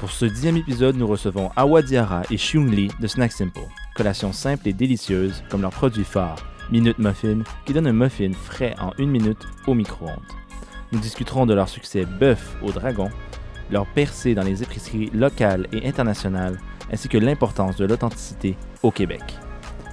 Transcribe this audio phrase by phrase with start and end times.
[0.00, 3.60] Pour ce dixième épisode, nous recevons Awa Diarra et Xiong Li de Snack Simple,
[3.94, 6.36] collation simple et délicieuse comme leur produit phare,
[6.72, 10.16] Minute Muffin, qui donne un muffin frais en une minute au micro-ondes.
[10.90, 13.10] Nous discuterons de leur succès bœuf au dragon,
[13.70, 16.58] leur percée dans les épiceries locales et internationales,
[16.90, 19.22] ainsi que l'importance de l'authenticité au Québec.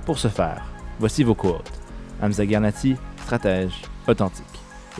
[0.06, 0.64] Pour ce faire,
[1.00, 1.82] voici vos co-hôtes.
[2.22, 4.46] Hamza Garnati, stratège, authentique,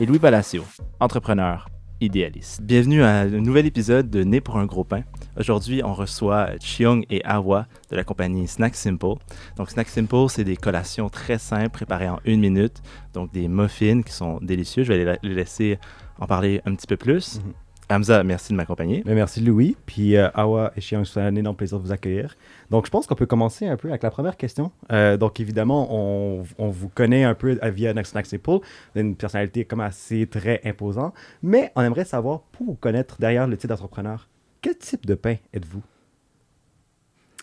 [0.02, 0.66] et Louis Palacio,
[1.00, 1.70] entrepreneur,
[2.02, 2.62] idéaliste.
[2.62, 5.04] Bienvenue à un nouvel épisode de Né pour un gros pain.
[5.38, 9.16] Aujourd'hui, on reçoit Chiong et Awa de la compagnie Snack Simple.
[9.56, 12.82] Donc, Snack Simple, c'est des collations très simples préparées en une minute.
[13.14, 14.84] Donc, des muffins qui sont délicieux.
[14.84, 15.80] Je vais les laisser
[16.20, 17.40] en parler un petit peu plus.
[17.40, 17.54] Mhm.
[17.90, 19.02] Hamza, merci de m'accompagner.
[19.06, 22.36] Merci Louis, puis euh, Awa et Chiang, c'est un énorme plaisir de vous accueillir.
[22.70, 24.72] Donc je pense qu'on peut commencer un peu avec la première question.
[24.92, 28.62] Euh, donc évidemment, on, on vous connaît un peu via Simple, vous
[28.94, 33.48] avez une personnalité comme assez très imposante, mais on aimerait savoir, pour vous connaître derrière
[33.48, 34.28] le titre d'entrepreneur,
[34.62, 35.84] quel type de pain êtes-vous?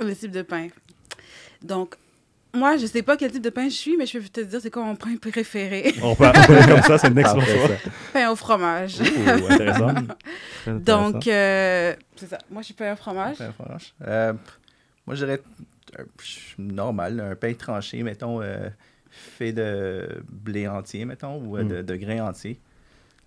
[0.01, 0.69] Le type de pain.
[1.63, 1.97] Donc,
[2.55, 4.61] moi, je sais pas quel type de pain je suis, mais je peux te dire
[4.61, 5.95] c'est quoi mon pain préféré.
[6.03, 7.93] On peut appeler comme ça, c'est une excellente Parfait, chose.
[8.13, 9.01] pain au fromage.
[9.01, 9.95] Ouh, intéressant.
[10.67, 12.39] Donc, euh, c'est ça.
[12.51, 13.37] Moi, je suis pain au fromage.
[13.39, 13.95] Pain franche.
[14.07, 14.33] Euh,
[15.07, 15.41] moi, je dirais
[15.99, 16.05] un-
[16.59, 18.69] normal, un pain tranché, mettons, euh,
[19.11, 21.69] fait de blé entier, mettons, ou euh, Mm.
[21.69, 22.59] de, de grains entiers.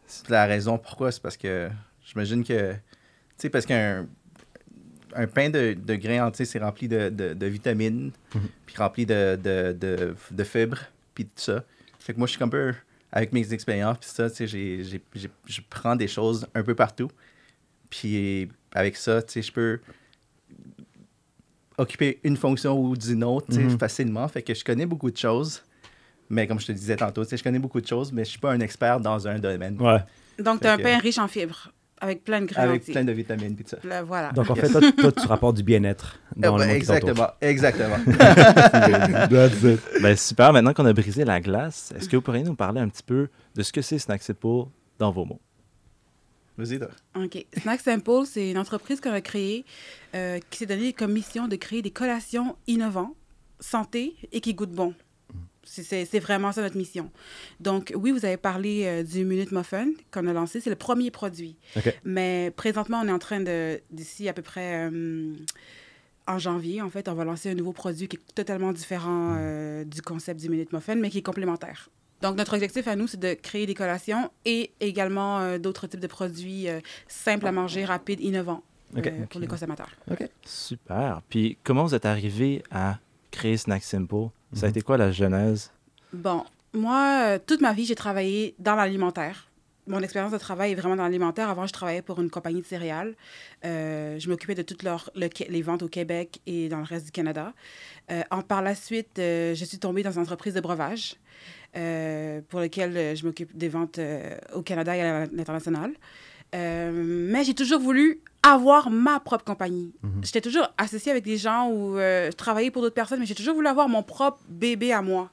[0.06, 1.70] C'est la raison pourquoi, c'est parce que
[2.06, 2.78] j'imagine que, tu
[3.38, 4.08] sais, parce qu'un
[5.16, 8.42] un pain de, de grains entiers, c'est rempli de, de- de vitamines, Mhm.
[8.66, 10.80] puis rempli de, de, de, de fibres,
[11.14, 11.64] puis tout ça.
[12.00, 12.74] Fait que moi, je suis un peu,
[13.12, 16.64] avec mes expériences, puis ça, tu sais, j'ai- j'ai- j'ai- je prends des choses un
[16.64, 17.10] peu partout.
[17.90, 19.80] Puis avec ça, tu sais, je peux
[21.78, 23.78] occuper une fonction ou d'une autre, tu sais, Mhm.
[23.80, 24.28] facilement.
[24.28, 25.64] Fait que je connais beaucoup de choses.
[26.30, 28.32] Mais comme je te disais tantôt, tu sais, je connais beaucoup de choses, mais je
[28.32, 29.80] suis pas un expert dans un domaine.
[29.82, 30.00] Ouais.
[30.40, 33.04] Donc, tu as un que- pain riche en fibres, avec plein de grains Avec plein
[33.04, 33.88] de vitamines puis tout ça.
[33.88, 34.32] Là, voilà.
[34.32, 37.36] Donc en fait, toi, toi, tu rapportes du bien-être dans le monde qui t'entoure.
[37.42, 39.28] exactement, exactement.
[39.30, 40.02] That's it.
[40.02, 42.90] Ben, super, maintenant qu'on a brisé la glace, est-ce que vous pourriez nous parler un
[42.90, 44.70] petit peu de ce que c'est Snack Simple
[45.00, 45.42] dans vos mots?
[46.58, 46.90] Vas-y, toi.
[47.16, 47.46] OK.
[47.62, 49.64] Snack Simple, c'est une entreprise qu'on a créée
[50.16, 53.16] euh, qui s'est donnée comme mission de créer des collations innovantes,
[53.60, 54.94] santé et qui goûtent bon.
[55.70, 57.12] C'est- vraiment ça notre mission.
[57.60, 60.60] Donc, oui, vous avez parlé euh, du Minute Muffin qu'on a lancé.
[60.62, 61.58] C'est le premier produit.
[62.04, 65.34] Mais présentement, on est en train de, d'ici à peu près euh,
[66.26, 69.84] en janvier, en fait, on va lancer un nouveau produit qui est totalement différent euh,
[69.84, 71.90] du concept du Minute Muffin, mais qui est complémentaire.
[72.22, 76.08] Donc, notre objectif à nous, c'est de créer des collations et également d'autres types de
[76.08, 76.66] produits
[77.08, 78.64] simples à manger, rapides, innovants
[79.30, 79.92] pour les consommateurs.
[80.10, 80.28] OK.
[80.44, 81.22] Super.
[81.30, 82.98] Puis comment vous êtes arrivé à
[83.30, 84.30] créer Snack Simple?
[84.54, 84.72] Ça a Mhm.
[84.72, 85.72] été quoi la genèse?
[86.14, 86.44] Bon,
[86.74, 89.50] moi, euh, toute ma vie, j'ai travaillé dans l'alimentaire.
[89.88, 91.50] Mon expérience de travail est vraiment dans l'alimentaire.
[91.50, 93.16] Avant, je travaillais pour une compagnie de céréales.
[93.64, 97.12] Euh, je m'occupais de toutes le- les ventes au Québec et dans le reste du
[97.12, 97.54] Canada.
[98.12, 101.16] Euh, en, par la suite, euh, je suis tombée dans une entreprise de breuvage
[101.78, 105.92] euh, pour laquelle je m'occupe des ventes euh, au Canada et à l'international.
[106.56, 108.20] Euh, mais j'ai toujours voulu
[108.54, 109.94] avoir ma propre compagnie.
[110.04, 110.22] Mhm.
[110.24, 112.32] J'étais toujours associée avec des gens ou euh,
[112.72, 115.30] pour d'autres personnes, mais j'ai toujours voulu avoir mon propre bébé à moi.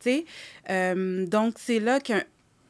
[0.00, 0.24] Tu sais?
[0.70, 2.14] Euh, donc, c'est là que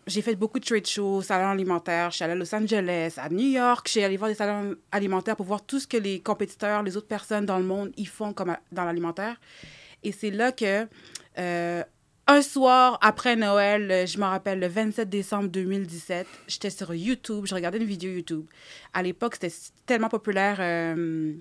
[0.07, 2.11] j'ai fait beaucoup de trade shows, salons alimentaires.
[2.11, 3.87] Je suis allée à Los Angeles, à New York.
[3.87, 6.97] Je suis allée voir des salons alimentaires pour voir tout ce que les compétiteurs, les
[6.97, 9.37] autres personnes dans le monde, ils font comme à- dans l'alimentaire.
[10.03, 10.87] Et c'est là que,
[11.39, 11.85] euh,
[12.31, 17.45] un soir après Noël, euh, je me rappelle, le 27 décembre 2017, j'étais sur YouTube,
[17.47, 18.47] je regardais une vidéo YouTube.
[18.95, 19.55] À l'époque, c'était
[19.85, 21.35] tellement populaire, euh,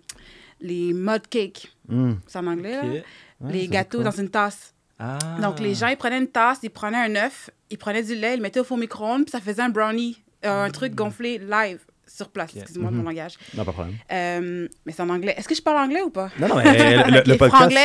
[0.59, 1.71] les mud cakes.
[1.87, 2.13] Mm.
[2.25, 2.79] C'est en anglais?
[2.81, 3.03] Ouais,
[3.51, 4.73] les gâteaux dans une tasse.
[4.97, 5.19] Ah.
[5.39, 8.33] Donc, les gens, ils prenaient une tasse, ils prenaient un œuf, ils prenaient du lait,
[8.33, 11.37] ils le mettaient au four micro-ondes, puis ça faisait un brownie, euh, un truc gonflé
[11.37, 11.79] live
[12.13, 12.51] sur place.
[12.51, 12.57] Ok.
[12.61, 13.03] Excuse-moi de Mhm.
[13.03, 13.33] mon langage.
[13.55, 13.95] Non, pas de problème.
[14.11, 15.35] Euh, mais c'est en anglais.
[15.37, 16.29] Est-ce que je parle anglais ou pas?
[16.39, 17.75] Non, non, mais le, le Ok, podcast,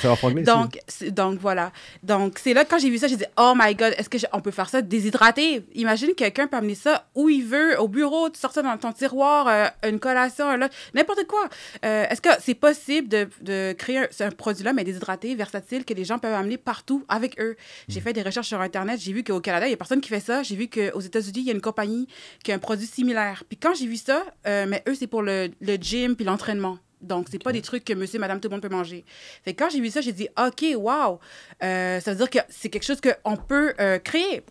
[0.00, 0.42] c'est en franglais.
[0.42, 0.78] Donc,
[1.10, 1.72] donc voilà.
[2.02, 4.40] Donc, c'est là que quand j'ai vu ça, j'ai dit, oh my God, est-ce qu'on
[4.40, 5.64] peut faire ça déshydraté?
[5.74, 8.92] Imagine quelqu'un peut amener ça où il veut, au bureau, tu sors ça dans ton
[8.92, 11.48] tiroir, euh, une collation, un lunch, n'importe quoi.
[11.84, 16.04] Euh, est-ce que c'est possible de, de créer un, produit-là, mais déshydraté, versatile, que les
[16.04, 17.56] gens peuvent amener partout avec eux?
[17.88, 20.08] J'ai fait des recherches sur Internet, j'ai vu qu'au Canada, il n'y a personne qui
[20.08, 20.42] fait ça.
[20.42, 22.06] J'ai vu qu'aux États-Unis, il y a une compagnie
[22.44, 23.44] qui a un produit similaire.
[23.48, 26.78] Puis quand j'ai vu ça, euh, mais eux, c'est pour le, le gym puis l'entraînement.
[27.02, 29.04] Donc, c'est pas des trucs que monsieur, madame, tout le monde peut manger.
[29.44, 31.18] Fait que quand j'ai vu ça, j'ai dit, OK, wow,
[31.62, 34.42] euh, ça veut dire que c'est quelque chose qu'on peut euh, créer.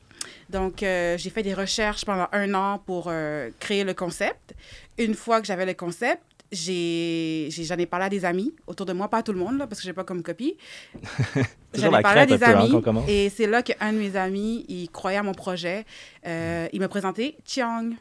[0.49, 3.11] Donc, euh, j'ai fait des recherches pendant un an pour
[3.59, 4.53] créer le concept.
[4.97, 6.21] Une fois que j'avais le concept,
[6.51, 9.57] j'ai, j'en ai parlé à des amis autour de moi, pas à tout le monde,
[9.57, 10.57] là, parce que j'ai pas comme copie.
[11.73, 12.73] J'en ai parlé à des hein, amis.
[13.07, 15.85] et c'est là qu'un de mes amis, il croyait à mon projet.
[16.27, 17.91] Euh, il m'a présenté Chiang.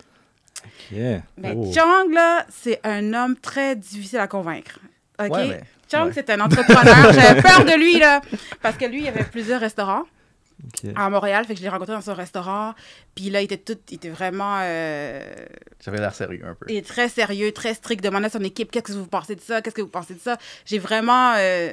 [0.92, 1.22] Yeah.
[1.36, 1.70] Mais Oh.
[2.12, 4.78] Là, c'est un homme très difficile à convaincre.
[5.18, 5.30] OK?
[5.30, 5.54] Ouais, mais-
[6.06, 6.12] ouais.
[6.14, 7.12] c'est un entrepreneur.
[7.12, 8.20] J'avais peur de lui, là.
[8.62, 10.04] Parce que lui, il avait plusieurs restaurants
[10.94, 11.44] à Montréal.
[11.46, 12.74] Fait que je l'ai rencontré dans son restaurant.
[13.14, 13.78] Puis là, il était tout...
[13.90, 14.58] Il était vraiment...
[14.62, 15.20] euh,
[15.82, 16.66] J'avais l'air sérieux un peu.
[16.68, 18.02] il est très sérieux, très strict.
[18.04, 20.20] Demandait à son équipe qu'est-ce que vous pensez de ça, qu'est-ce que vous pensez de
[20.20, 20.36] ça?
[20.66, 21.72] J'ai vraiment euh,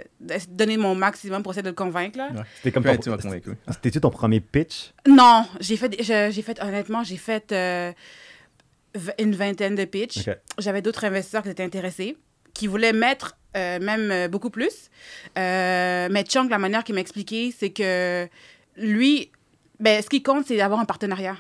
[0.50, 2.18] donné mon maximum pour essayer de le convaincre.
[2.18, 2.30] Là.
[2.34, 2.42] Ouais.
[2.58, 3.52] C'était comme Puis, ton- tu m'as convaincu.
[3.70, 4.94] C'était-tu ton premier pitch?
[5.08, 7.92] Non, j'ai fait, j'ai fait, honnêtement, j'ai fait euh,
[9.20, 10.30] une vingtaine de pitchs.
[10.58, 12.18] J'avais d'autres investisseurs qui étaient intéressés,
[12.54, 14.90] qui voulaient mettre euh, même euh, beaucoup plus.
[15.38, 18.28] Euh, mais Chang, la manière qu'il m'a expliqué, c'est que
[18.76, 19.32] lui,
[19.80, 21.38] ben, ce qui compte, c'est d'avoir un partenariat.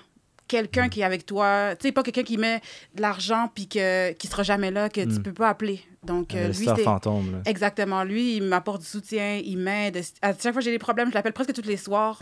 [0.47, 2.61] Quelqu'un qui est avec toi, tu sais, pas quelqu'un qui met
[2.95, 5.23] de l'argent puis que, qui sera jamais là, que tu Mm.
[5.23, 5.81] peux pas appeler.
[6.03, 7.31] Donc, Un euh, lui, fantôme.
[7.33, 7.37] Là.
[7.45, 8.03] Exactement.
[8.05, 10.01] Lui, il m'apporte du soutien, il m'aide.
[10.21, 12.17] À chaque fois que j'ai des problèmes, je l'appelle presque tous les soirs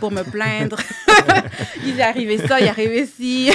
[0.00, 0.78] pour me plaindre.
[1.84, 3.50] il est arrivé ça, il est arrivé ci.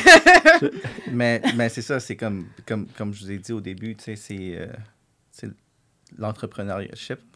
[1.12, 4.04] mais mais c'est ça, c'est comme, comme, comme je vous ai dit au début, tu
[4.04, 4.68] sais, c'est euh,
[5.32, 5.50] c'est
[6.18, 6.90] l'entrepreneuriat.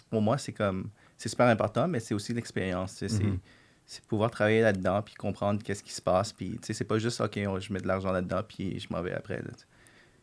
[0.10, 2.94] Pour moi, c'est comme, c'est super important, mais c'est aussi l'expérience.
[2.98, 3.40] c'est- Mhm.
[3.88, 6.34] C'est pouvoir travailler là-dedans, puis comprendre qu'est-ce qui se passe.
[6.34, 9.02] Puis, tu sais, c'est pas juste, OK, je mets de l'argent là-dedans, puis je m'en
[9.02, 9.42] vais après.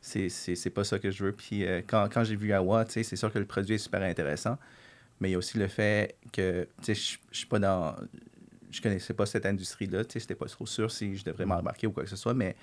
[0.00, 1.32] C'est- pas ça que je veux.
[1.32, 3.78] Puis, euh, quand, quand j'ai vu Awa, tu sais, c'est sûr que le produit est
[3.78, 4.58] super intéressant,
[5.20, 7.94] mais il y a aussi le fait que, tu sais, je suis pas dans...
[8.70, 11.86] Je connaissais pas cette industrie-là, tu sais, j'étais pas trop sûr si je devrais m'embarquer
[11.86, 12.54] ou quoi que ce soit, mais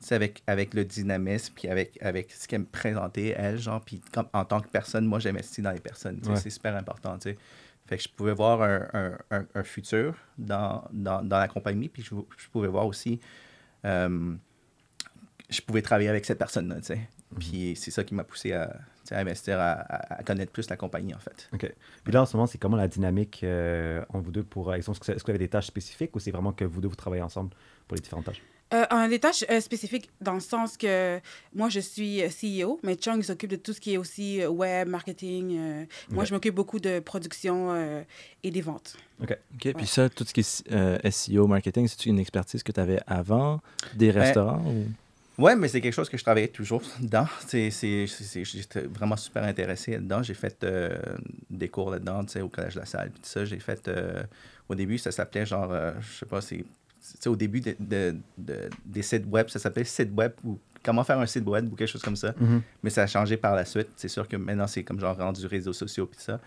[0.00, 3.80] tu sais, avec, avec le dynamisme, puis avec, avec ce qu'elle me présentait, elle, genre,
[3.84, 6.36] puis comme, en tant que personne, moi, j'investis dans les personnes, Ouais.
[6.36, 7.38] c'est super important, tu sais.
[7.86, 11.88] Fait que je pouvais voir un, un, un, un futur dans, dans, dans la compagnie,
[11.88, 13.20] puis je, je pouvais voir aussi,
[13.84, 14.34] euh,
[15.48, 17.08] je pouvais travailler avec cette personne-là, tu sais.
[17.38, 18.76] Puis c'est ça qui m'a poussé à,
[19.10, 21.48] à investir, à, à- connaître plus la compagnie, en fait.
[21.52, 21.72] OK.
[22.02, 24.74] Puis là, en ce moment, c'est comment la dynamique euh, entre vous deux pour...
[24.74, 26.88] Est-ce que, est-ce que vous avez des tâches spécifiques ou c'est vraiment que vous deux,
[26.88, 27.50] vous travaillez ensemble
[27.86, 28.42] pour les différentes tâches?
[28.74, 31.20] Euh, a des tâches euh, spécifiques dans le sens que
[31.54, 34.44] moi, je suis euh, CEO, mais Chung il s'occupe de tout ce qui est aussi
[34.44, 35.56] web, marketing.
[35.56, 38.02] euh, Moi, je m'occupe beaucoup de production euh,
[38.42, 38.96] et des ventes.
[39.22, 39.36] OK.
[39.54, 39.72] OK.
[39.74, 42.98] Puis ça, tout ce qui est euh, SEO, marketing, c'est une expertise que tu avais
[43.06, 43.60] avant?
[43.94, 44.64] Des Ben, restaurants?
[44.66, 44.86] ou-
[45.38, 47.26] Ouais, mais c'est quelque chose que je travaillais toujours dedans.
[47.46, 50.22] C'est, c'est, c'est- c'est- j'étais vraiment super intéressé là-dedans.
[50.24, 50.98] J'ai fait euh,
[51.50, 53.10] des cours là-dedans, tu sais, au Collège de la Salle.
[53.10, 53.86] Puis tout ça, j'ai fait...
[53.86, 54.24] euh,
[54.68, 55.70] au début, ça s'appelait genre...
[55.70, 56.64] euh, je sais pas, c'est...
[57.26, 61.18] Au début de, de- de- des sites web, ça s'appelait site web ou comment faire
[61.18, 62.34] un site web ou quelque chose comme ça.
[62.38, 62.62] Mhm.
[62.82, 63.88] Mais ça a changé par la suite.
[63.96, 66.40] C'est sûr que maintenant, c'est comme genre rendu réseaux sociaux puis tout ça.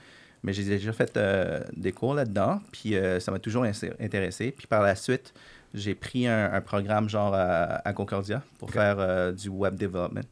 [0.43, 3.65] Mais j'ai déjà fait euh, des cours là-dedans, puis euh, ça m'a toujours
[3.99, 4.51] intéressé.
[4.57, 5.33] Puis par la suite,
[5.73, 10.23] j'ai pris un, un programme genre à, à Concordia pour faire euh, du web development.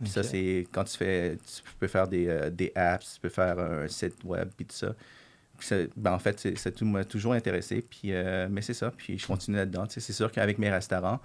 [0.00, 3.58] Puis ça, c'est quand tu fais, tu peux faire des, des apps, tu peux faire
[3.58, 4.94] un site web, puis tout ça.
[5.96, 7.82] Ben, en fait, c'est- ça tout- m'a toujours intéressé.
[7.88, 9.84] Puis, euh, mais c'est ça, puis je continue là-dedans.
[9.88, 11.20] C'est sûr qu'avec mes restaurants,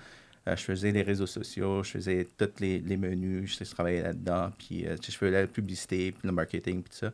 [0.48, 4.02] euh, je faisais les réseaux sociaux, je faisais tous les, les menus, je, je travaillais
[4.04, 7.12] là-dedans, puis euh, je faisais la publicité, puis le marketing, puis tout ça.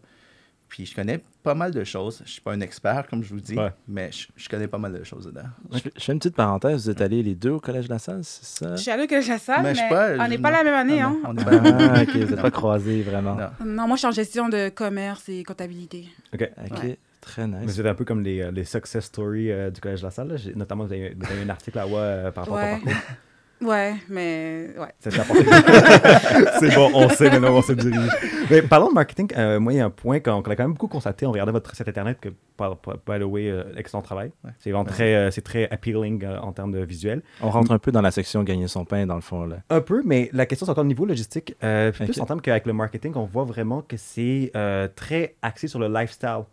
[0.67, 2.21] Puis je connais pas mal de choses.
[2.25, 3.71] Je suis pas un expert, comme je vous dis, Ouais.
[3.87, 5.47] mais je, je connais pas mal de choses dedans.
[5.73, 6.83] Je, fais- je fais une petite parenthèse.
[6.83, 8.75] Vous êtes allés les deux au Collège de la Salle, c'est ça?
[8.75, 10.29] Je suis allée au Collège de la Salle, Mais mais, je sais pas, on je-
[10.29, 11.01] n'est pas la même année.
[11.01, 11.17] Ah, hein?
[11.23, 12.09] non, on est pas- Ah, OK.
[12.09, 13.33] Vous n'êtes pas croisés, vraiment.
[13.35, 13.49] Non.
[13.65, 16.07] Non, moi, je suis en gestion de commerce et comptabilité.
[16.35, 16.47] OK.
[16.71, 16.83] OK.
[16.83, 16.99] Ouais.
[17.21, 17.75] Très Mais nice.
[17.75, 20.27] c'est un peu comme les, euh, les success stories euh, du Collège de la Salle.
[20.29, 20.35] là.
[20.55, 22.79] Notamment, vous avez, vous avez un article à WA euh, par rapport à ton Ouais.
[22.93, 23.01] parcours.
[23.61, 24.87] Ouais, mais ouais.
[25.19, 25.43] Apporté-
[26.61, 28.09] c'est bon, on sait maintenant on se dirige.
[28.49, 29.27] Mais parlons de marketing.
[29.37, 31.25] euh, moi, il y a un point qu'on qu'on a quand même beaucoup constaté.
[31.25, 34.31] On regardait votre site internet, que, par, par- by the way, euh, excellent travail.
[34.45, 34.51] Ouais.
[34.59, 37.21] C'est vraiment très, euh, c'est très appealing euh, en termes de visuel.
[37.41, 39.45] On rentre un peu dans la section gagner son pain, dans le fond.
[39.45, 39.57] Là.
[39.69, 41.53] Un peu, mais la question, c'est encore au niveau logistique.
[41.61, 42.17] Euh, Plus Ok.
[42.19, 45.89] en termes qu'avec le marketing, on voit vraiment que c'est euh, très axé sur le
[45.89, 46.43] lifestyle.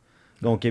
[0.42, 0.64] Donc,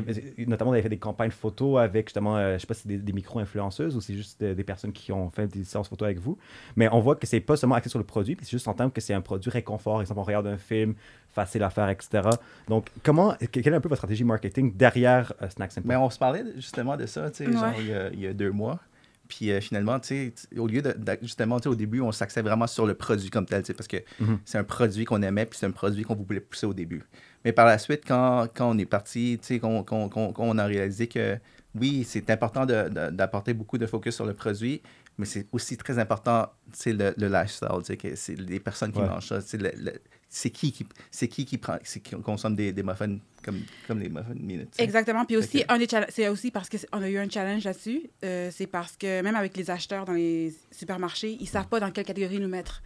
[0.47, 2.87] notamment, vous avez fait des campagnes photos avec justement, euh, je sais pas si c'est
[2.89, 6.05] des, des micro-influenceuses ou c'est juste euh, des personnes qui ont fait des séances photos
[6.05, 6.37] avec vous.
[6.75, 8.73] Mais on voit que c'est pas seulement axé sur le produit, puis c'est juste en
[8.73, 9.93] termes que c'est un produit réconfort.
[9.93, 10.93] Par exemple, on regarde un film,
[11.29, 12.29] facile à faire, etc.
[12.67, 15.87] Donc, comment, quelle est un peu votre stratégie marketing derrière euh, Snack Simple?
[15.87, 17.73] Mais on se parlait justement de ça, tu sais, Ouais.
[17.79, 18.79] il y, a, il y a deux mois.
[19.27, 22.11] Puis euh, finalement, tu sais, au lieu de, de- justement, tu sais, au début, on
[22.11, 24.37] s'axait vraiment sur le produit comme tel, tu sais, parce que Mhm.
[24.45, 27.03] c'est un produit qu'on aimait, puis c'est un produit qu'on voulait pousser au début.
[27.45, 31.07] Mais par la suite, quand, quand on est parti, qu'on qu'on- qu'on- qu'on a réalisé
[31.07, 31.37] que
[31.75, 34.81] oui, c'est important de- de- d'apporter beaucoup de focus sur le produit,
[35.17, 36.47] mais c'est aussi très important,
[36.87, 39.07] le, le lifestyle, que c'est les personnes qui Ouais.
[39.07, 39.93] mangent ça, le-
[40.27, 43.99] c'est qui qui c'est qui qui prend c'est qui consomme des, des muffins comme comme
[43.99, 44.71] les muffins minutes.
[44.71, 44.83] tu sais.
[44.83, 45.23] Exactement.
[45.23, 48.09] Puis aussi, un des c'est aussi parce qu'on a eu un challenge là-dessus.
[48.23, 51.91] euh, c'est parce que même avec les acheteurs dans les supermarchés, ils savent pas dans
[51.91, 52.81] quelle catégorie nous mettre.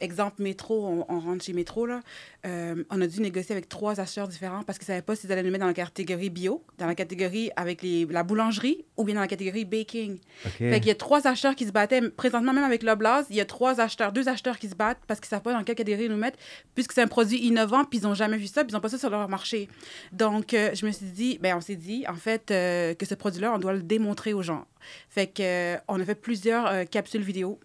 [0.00, 2.00] Exemple, métro, on, on rentre chez métro, là.
[2.46, 5.42] euh, on a dû négocier avec trois acheteurs différents parce qu'ils savaient pas s'ils allaient
[5.42, 9.14] nous mettre dans la catégorie bio, dans la catégorie avec les, la boulangerie ou bien
[9.14, 10.18] dans la catégorie baking.
[10.44, 10.50] OK.
[10.58, 12.10] Fait qu'il y a trois acheteurs qui se battaient.
[12.10, 15.18] Présentement, même avec l'Oblast, il y a trois acheteurs, deux acheteurs qui se battent parce
[15.18, 16.38] qu'ils savent pas dans quelle catégorie nous mettre,
[16.74, 18.90] puisque c'est un produit innovant, puis ils ont jamais vu ça, puis ils ont pas
[18.90, 19.68] ça sur leur marché.
[20.12, 23.14] Donc, euh, je me suis dit, ben, on s'est dit, en fait, euh, que ce
[23.14, 24.66] produit-là, on doit le démontrer aux gens.
[25.08, 27.58] Fait que, euh, on a fait plusieurs capsules vidéo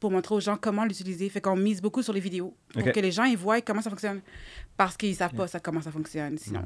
[0.00, 1.28] pour montrer aux gens comment l'utiliser.
[1.28, 3.90] Fait qu'on mise beaucoup sur les vidéos pour que les gens ils voient comment ça
[3.90, 4.20] fonctionne.
[4.76, 6.62] Parce qu'ils savent pas ça, comment ça fonctionne, sinon.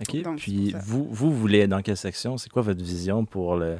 [0.00, 0.22] OK.
[0.22, 2.36] Donc, Puis vous, vous voulez être dans quelle section?
[2.36, 3.78] C'est quoi votre vision pour, le,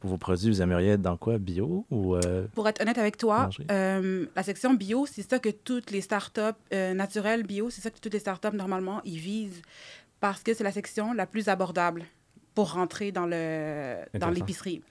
[0.00, 0.48] pour vos produits?
[0.50, 1.38] Vous aimeriez être dans quoi?
[1.38, 2.16] Bio ou...
[2.16, 6.00] euh, Pour être honnête avec toi, euh, la section bio, c'est ça que toutes les
[6.00, 6.40] startups
[6.72, 9.62] euh, naturelles bio, c'est ça que toutes les startups normalement ils visent
[10.20, 12.04] parce que c'est la section la plus abordable
[12.54, 14.82] pour rentrer dans le dans l'épicerie.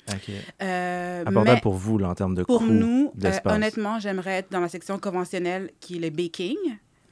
[0.61, 4.37] Euh, Abordable mais pour vous, là, en termes de pour coût, nous, euh, honnêtement, j'aimerais
[4.37, 6.55] être dans la section conventionnelle qui est le baking,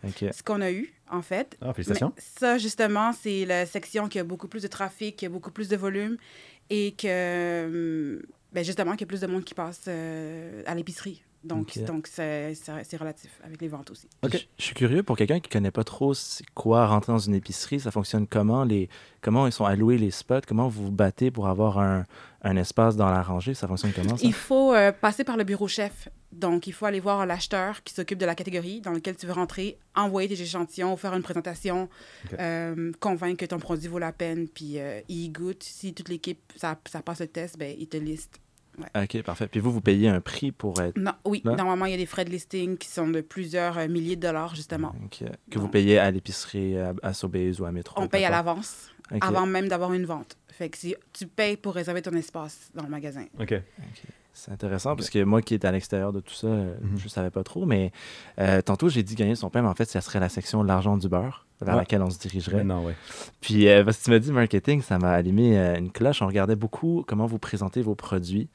[0.06, 1.58] ce qu'on a eu en fait.
[1.62, 2.14] Ah, félicitations.
[2.16, 5.52] Mais ça, justement, c'est la section qui a beaucoup plus de trafic, qui a beaucoup
[5.52, 6.18] plus de volume
[6.70, 8.22] et que, hum,
[8.54, 11.24] ben justement, qu'il y a plus de monde qui passe euh, à l'épicerie.
[11.48, 14.08] Donc, donc c'est c'est- c'est relatif avec les ventes aussi.
[14.24, 17.36] Je, je suis curieux pour quelqu'un qui connaît pas trop c'est quoi rentrer dans une
[17.36, 18.90] épicerie, ça fonctionne comment les
[19.22, 22.06] comment ils sont alloués les spots, comment vous vous battez pour avoir un,
[22.44, 24.26] un espace dans la rangée, ça fonctionne comment ça?
[24.26, 26.08] Il faut euh, passer par le bureau chef.
[26.32, 29.34] Donc, il faut aller voir l'acheteur qui s'occupe de la catégorie dans laquelle tu veux
[29.34, 31.88] rentrer, envoyer tes échantillons, faire une présentation,
[32.40, 35.64] euh, convaincre que ton produit vaut la peine, puis euh, il goûte.
[35.64, 38.40] Si toute l'équipe, ça, ça passe le test, ben, il te liste.
[38.96, 39.48] OK, parfait.
[39.48, 41.56] Puis vous vous payez un prix pour être Non, oui, Là?
[41.56, 44.22] normalement, il y a des frais de listing qui sont de plusieurs euh, milliers de
[44.22, 44.94] dollars, justement.
[45.06, 48.00] OK, que vous payez à l'épicerie à, à Sobeys ou à Métro.
[48.02, 48.92] On paye à l'avance,
[49.22, 50.38] avant même d'avoir une vente.
[50.50, 53.26] Fait que si tu payes pour réserver ton espace dans le magasin.
[53.40, 53.54] OK.
[54.40, 56.76] C'est intéressant parce que moi qui est à l'extérieur de tout ça, Mhm.
[56.98, 57.92] je savais pas trop, mais
[58.40, 60.96] euh, tantôt j'ai dit gagner son pain, mais en fait, ça serait la section l'argent
[60.96, 61.82] du beurre vers Ouais.
[61.82, 62.62] laquelle on se dirigerait.
[62.64, 62.94] Ouais.
[63.42, 66.22] Puis, euh, parce que tu m'as dit marketing, ça m'a allumé euh, une cloche.
[66.22, 68.48] On regardait beaucoup comment vous présentez vos produits.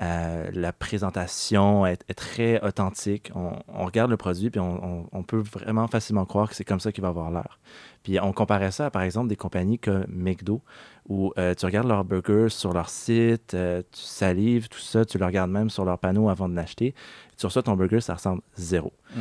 [0.00, 3.30] Euh, la présentation est, très authentique.
[3.34, 7.02] On, regarde le produit, puis on, peut vraiment facilement croire que c'est comme ça qu'il
[7.02, 7.58] va avoir l'air.
[8.02, 10.62] Puis, on comparait ça à, par exemple, des compagnies comme McDo,
[11.08, 15.18] où euh, tu regardes leurs burgers sur leur site, euh, tu salives, tout ça, tu
[15.18, 16.94] le regardes même sur leur panneau avant de l'acheter.
[17.36, 18.92] Tu reçois ton burger, ça ressemble zéro.
[19.14, 19.20] Mm.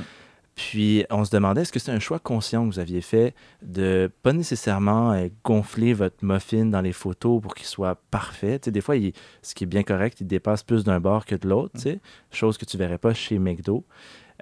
[0.56, 4.12] Puis on se demandait, est-ce que c'est un choix conscient que vous aviez fait de
[4.22, 8.60] pas nécessairement euh, gonfler votre muffin dans les photos pour qu'il soit parfait?
[8.60, 11.48] Des fois, il- ce qui est bien correct, il dépasse plus d'un bord que de
[11.48, 12.00] l'autre, sais,
[12.32, 13.86] chose que tu verrais pas chez McDo.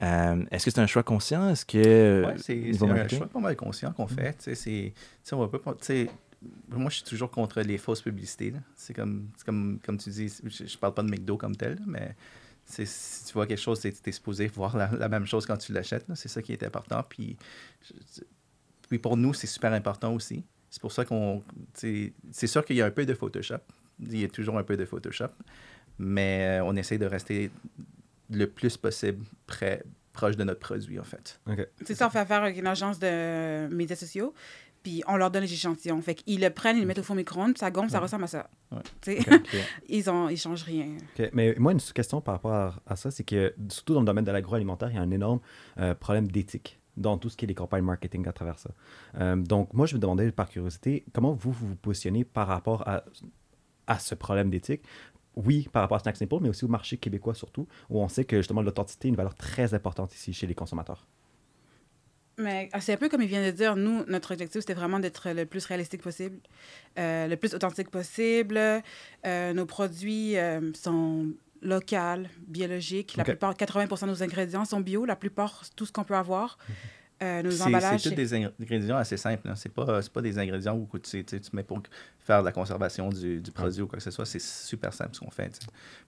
[0.01, 1.49] Euh, est-ce que c'est un choix conscient?
[1.49, 2.25] Est-ce que...
[2.25, 4.35] Ouais, c'est un choix pas mal conscient qu'on fait.
[5.31, 5.75] On va pas.
[6.69, 8.53] moi, je suis toujours contre les fausses publicités.
[8.75, 12.15] C'est comme, comme, comme tu dis, je, je parle pas de McDo comme tel, mais
[12.69, 15.73] si tu vois quelque chose, tu es supposé voir la, la même chose quand tu
[15.73, 16.07] l'achètes.
[16.07, 16.15] là.
[16.15, 17.03] C'est ça qui est important.
[17.07, 17.37] Puis,
[17.87, 18.21] je-
[18.89, 20.43] puis pour nous, c'est super important aussi.
[20.69, 21.43] C'est pour ça qu'on.
[21.79, 23.57] tu C'est sûr qu'il y a un peu de Photoshop.
[23.99, 25.29] Il y a toujours un peu de Photoshop.
[25.97, 27.51] Mais euh, on essaie de rester
[28.29, 29.83] le plus possible près,
[30.13, 31.39] proche de notre produit, en fait.
[31.47, 31.67] OK.
[31.85, 34.33] C'est ça, on fait affaire avec une agence de médias sociaux,
[34.83, 36.01] puis on leur donne les échantillons.
[36.01, 38.23] Fait qu'ils le prennent, ils le mettent au four micro-ondes, puis ça gonfle, ça ressemble
[38.23, 38.49] à ça.
[38.71, 38.79] Ouais.
[39.01, 39.49] Tu sais, Ok.
[39.89, 40.97] ils ont, ils changent rien.
[41.33, 44.25] Mais moi, une question par rapport à, à ça, c'est que surtout dans le domaine
[44.25, 45.39] de l'agroalimentaire, il y a un énorme
[45.79, 48.71] euh, problème d'éthique dans tout ce qui est les campagnes marketing à travers ça.
[49.19, 52.87] Euh, donc, moi, je me demandais par curiosité, comment vous vous, vous positionnez par rapport
[52.87, 53.03] à,
[53.87, 54.83] à ce problème d'éthique?
[55.35, 58.25] Oui, par rapport à Snack Simple, mais aussi au marché québécois surtout, où on sait
[58.25, 61.07] que justement l'authenticité est une valeur très importante ici chez les consommateurs.
[62.39, 64.99] Mais ah, c'est un peu comme il vient de dire, nous, notre objectif, c'était vraiment
[64.99, 66.39] d'être le plus réalistique possible,
[66.97, 68.57] euh, le plus authentique possible.
[68.57, 71.27] Euh, nos produits euh, sont
[71.61, 73.17] locaux, biologiques.
[73.17, 73.31] La Ok.
[73.31, 75.03] plupart, 80% de nos ingrédients sont bio.
[75.05, 76.57] La plupart, tout ce qu'on peut avoir.
[77.21, 78.01] Euh, nos C'est emballages.
[78.01, 79.47] c'est tous des ing- ingrédients assez simples.
[79.49, 79.55] là.
[79.55, 81.81] C'est pas, c'est pas des ingrédients où tu, mets pour
[82.19, 84.25] faire de la conservation du, du produit ou quoi que ce soit.
[84.25, 85.59] C'est super simple ce qu'on fait.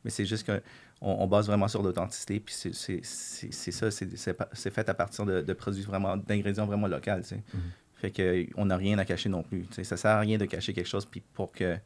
[0.05, 0.61] Mais c'est juste qu'on
[1.01, 2.39] on base vraiment sur l'authenticité.
[2.39, 6.65] Puis c'est- c'est c'est- c'est ça, c'est fait à partir de, de produits vraiment, d'ingrédients
[6.65, 7.11] vraiment locaux.
[7.23, 7.35] sais.
[7.53, 7.61] Mhm.
[7.95, 9.63] Fait que on n'a rien à cacher non plus.
[9.67, 9.83] tu sais.
[9.83, 11.77] Ça sert à rien de cacher quelque chose puis pour que,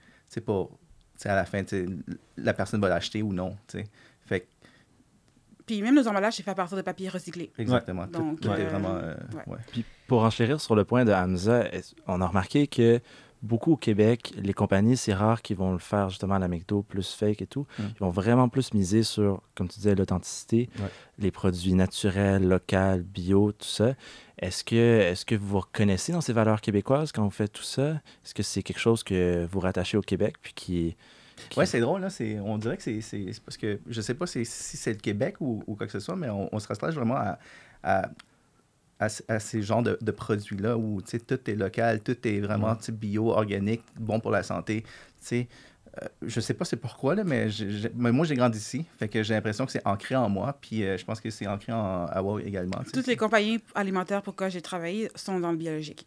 [1.17, 1.63] c'est à la fin,
[2.37, 3.57] la personne va l'acheter ou non.
[5.65, 7.51] Puis même nos emballages, c'est fait à partir de papier recyclé.
[7.57, 8.05] exactement.
[8.07, 8.95] Donc, tout euh, vraiment.
[8.95, 9.43] euh, ouais.
[9.53, 9.57] ouais.
[9.71, 11.65] Puis pour enchérir sur le point de Hamza,
[12.07, 12.99] on a remarqué que
[13.41, 16.81] beaucoup au Québec, les compagnies, c'est rare qu'ils vont le faire justement à la McDo,
[16.81, 17.67] plus fake et tout.
[17.77, 17.83] Mm.
[17.95, 20.87] Ils vont vraiment plus miser sur, comme tu disais, l'authenticité, Ouais.
[21.19, 23.93] les produits naturels, locaux, bio, tout ça.
[24.39, 24.75] Est-ce que,
[25.11, 27.91] est que vous vous reconnaissez dans ces valeurs québécoises quand vous faites tout ça?
[28.23, 30.97] Est-ce que c'est quelque chose que vous rattachez au Québec puis qui,
[31.49, 32.09] qui- Ouais, c'est drôle, là.
[32.09, 33.01] c'est- On dirait que c'est
[33.45, 36.15] parce que je sais pas si, c'est le Québec ou, ou quoi que ce soit,
[36.15, 37.37] mais on, on se rattache vraiment à,
[37.83, 38.09] à,
[38.99, 42.75] à, ce- à ces genres de, de produits-là où tout est local, tout est vraiment
[42.89, 44.83] bio, organique, bon pour la santé.
[45.19, 45.47] Sais,
[46.01, 47.47] euh, je sais pas c'est pourquoi, là, mais,
[47.95, 48.85] mais moi, j'ai grandi ici.
[48.99, 50.57] Fait que j'ai l'impression que c'est ancré en moi.
[50.59, 52.77] Puis euh, je pense que c'est ancré en, WOW également.
[52.93, 56.05] Toutes les compagnies alimentaires pour quoi j'ai travaillé sont dans le biologique.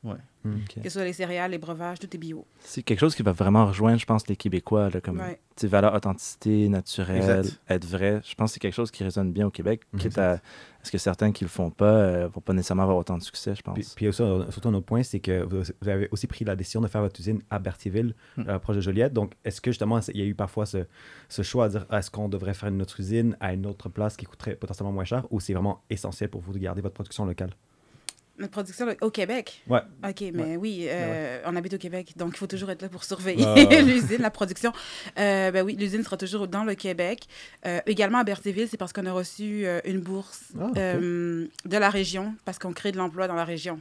[0.55, 0.83] Ok.
[0.83, 2.47] Que ce soit les céréales, les breuvages, tout est bio.
[2.61, 5.39] C'est quelque chose qui va vraiment rejoindre, je pense, les Québécois, là, comme Ouais.
[5.65, 7.61] valeur authenticité, naturelle, Exact.
[7.69, 8.21] être vrai.
[8.25, 9.83] Je pense que c'est quelque chose qui résonne bien au Québec.
[9.99, 10.35] Quitte à
[10.83, 13.55] est-ce que certains qui le font pas euh, vont pas nécessairement avoir autant de succès,
[13.57, 13.75] je pense.
[13.75, 16.81] Puis, puis aussi, surtout un autre point, c'est que vous, avez aussi pris la décision
[16.81, 18.45] de faire votre usine à Berthierville, Hmm.
[18.49, 19.13] euh, proche de Joliette.
[19.13, 20.87] Donc, est-ce que justement, il y a eu parfois ce,
[21.29, 24.17] ce choix à dire est-ce qu'on devrait faire une autre usine à une autre place
[24.17, 27.25] qui coûterait potentiellement moins cher ou c'est vraiment essentiel pour vous de garder votre production
[27.27, 27.51] locale?
[28.39, 29.61] Notre production au Québec.
[29.67, 29.81] Ouais.
[30.09, 33.03] OK, mais oui, euh, on habite au Québec, donc il faut toujours être là pour
[33.03, 33.45] surveiller
[33.83, 34.73] l'usine, la production.
[35.19, 37.25] Euh, ben oui, l'usine sera toujours dans le Québec.
[37.67, 42.35] Euh, également à Berthierville, c'est parce qu'on a reçu une bourse Ah, de la région,
[42.45, 43.81] parce qu'on crée de l'emploi dans la région.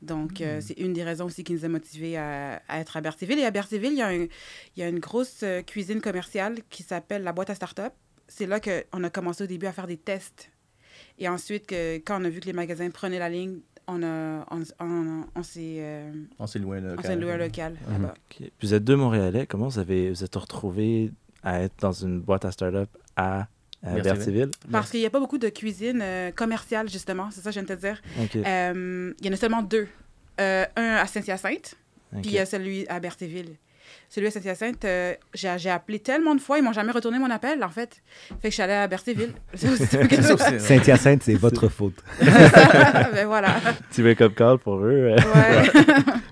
[0.00, 0.60] Donc, Hmm.
[0.60, 3.40] c'est une des raisons aussi qui nous a motivés à, à être à Berthierville.
[3.40, 4.28] Et à Berthierville, il y a, un- il
[4.76, 7.92] y a une grosse cuisine commerciale qui s'appelle la boîte à start-up.
[8.26, 10.50] C'est là qu'on a commencé au début à faire des tests.
[11.18, 13.58] Et ensuite, que, quand on a vu que les magasins prenaient la ligne,
[13.88, 17.04] on, a, on, on, on s'est euh, On s'est loué un on local.
[17.04, 17.76] s'est loué un local
[18.62, 19.46] Vous êtes deux Montréalais.
[19.46, 21.10] Comment vous avez vous êtes retrouvés
[21.42, 23.48] à être dans une boîte à start-up à,
[23.82, 24.50] à Berthierville.
[24.70, 27.30] Parce qu'il n'y a pas beaucoup de cuisine euh, commerciale, justement.
[27.30, 28.00] C'est ça que je viens de te dire.
[28.46, 29.88] Euh, il y en a seulement deux.
[30.40, 31.74] Euh, un à Saint-Hyacinthe,
[32.12, 33.56] puis il y a celui à Berthierville.
[34.08, 37.30] Celui à Saint-Hyacinthe, euh, j'ai j'ai appelé tellement de fois, ils m'ont jamais retourné mon
[37.30, 38.02] appel, en fait.
[38.28, 39.32] Fait que je suis allée à Berthierville.
[40.58, 42.02] Saint-Hyacinthe, c'est votre faute.
[42.20, 43.56] ben voilà.
[43.90, 45.12] Petit wake-up call pour eux.
[45.12, 45.16] euh.
[45.16, 45.82] Ouais.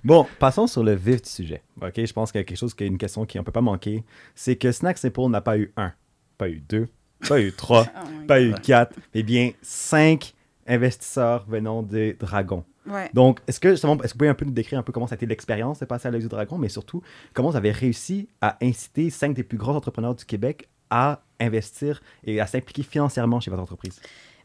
[0.05, 1.63] Bon, passons sur le vif du sujet.
[1.81, 3.53] OK, je pense qu'il y a quelque chose qui est une question qui ne peut
[3.53, 4.05] pas manquer.
[4.35, 5.93] C'est que Snack Simple n'a pas eu un,
[6.39, 6.89] pas eu deux,
[7.29, 10.35] pas eu trois, Oh pas eu quatre, mais bien cinq
[10.67, 12.65] investisseurs venant des Dragons.
[12.87, 13.11] Ouais.
[13.15, 15.07] Donc, est-ce que, justement, est-ce que vous pouvez un peu nous décrire un peu comment
[15.07, 17.03] ça a été l'expérience de passer à l'œil du dragon, mais surtout,
[17.35, 22.01] comment vous avez réussi à inciter cinq des plus grands entrepreneurs du Québec à investir
[22.25, 24.01] et à s'impliquer financièrement chez votre entreprise?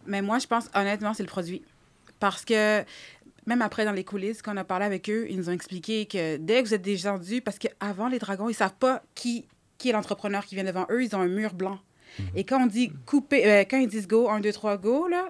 [0.06, 1.62] Mais moi, je pense, honnêtement, c'est le produit.
[2.20, 2.84] Parce que
[3.46, 6.06] même après, dans les coulisses, quand on a parlé avec eux, ils nous ont expliqué
[6.06, 9.46] que dès que vous êtes descendu, parce qu'avant, les dragons, ils savent pas qui,
[9.78, 11.80] qui est l'entrepreneur qui vient devant eux, ils ont un mur blanc.
[12.36, 15.30] Et quand on dit couper, euh, quand ils disent go, 1, 2, 3, go, là,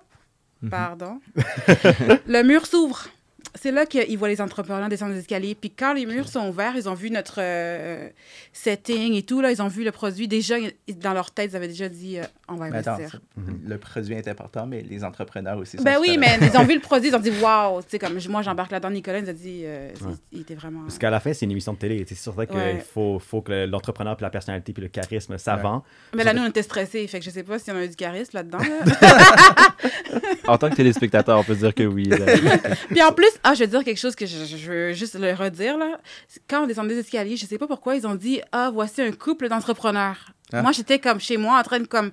[0.70, 1.20] pardon,
[2.28, 3.08] le mur s'ouvre.
[3.56, 5.56] C'est là qu'ils voient les entrepreneurs descendre les escaliers.
[5.56, 8.08] Puis quand les murs sont ouverts, ils ont vu notre euh,
[8.54, 9.42] setting et tout.
[9.42, 10.28] Là, ils ont vu le produit.
[10.28, 10.56] Déjà,
[10.98, 13.20] dans leur tête, ils avaient déjà dit euh, on va Mais attends, investir.
[13.36, 16.64] c'est- le produit est important, mais les entrepreneurs aussi sont Ben oui, mais ils ont
[16.64, 17.82] vu le produit, ils ont dit waouh.
[17.82, 18.90] Tu sais, comme moi, j'embarque là-dedans.
[18.92, 20.14] Nicolas nous a dit euh, Ouais.
[20.32, 20.82] il était vraiment.
[20.84, 22.06] Parce qu'à la fin, c'est une émission de télé.
[22.08, 22.80] C'est sûr qu'il Ouais.
[22.94, 25.62] faut, faut que l'entrepreneur, puis la personnalité, puis le charisme, ça Ouais.
[25.62, 25.84] vend.
[26.16, 27.06] Mais là, nous, on était stressés.
[27.08, 28.60] Fait que je sais pas si on a eu du charisme là-dedans.
[28.60, 28.86] là.
[30.48, 32.04] En tant que téléspectateur, on peut dire que oui.
[32.06, 32.26] là.
[32.90, 35.34] Puis en plus, ah, je vais dire quelque chose que je, je veux juste le
[35.34, 35.78] redire.
[35.78, 36.00] là.
[36.50, 39.12] Quand on descendait des escaliers, je sais pas pourquoi, ils ont dit Ah, voici un
[39.12, 40.32] couple d'entrepreneurs.
[40.54, 40.64] Hein?
[40.64, 42.12] Moi, j'étais comme chez moi en train de comme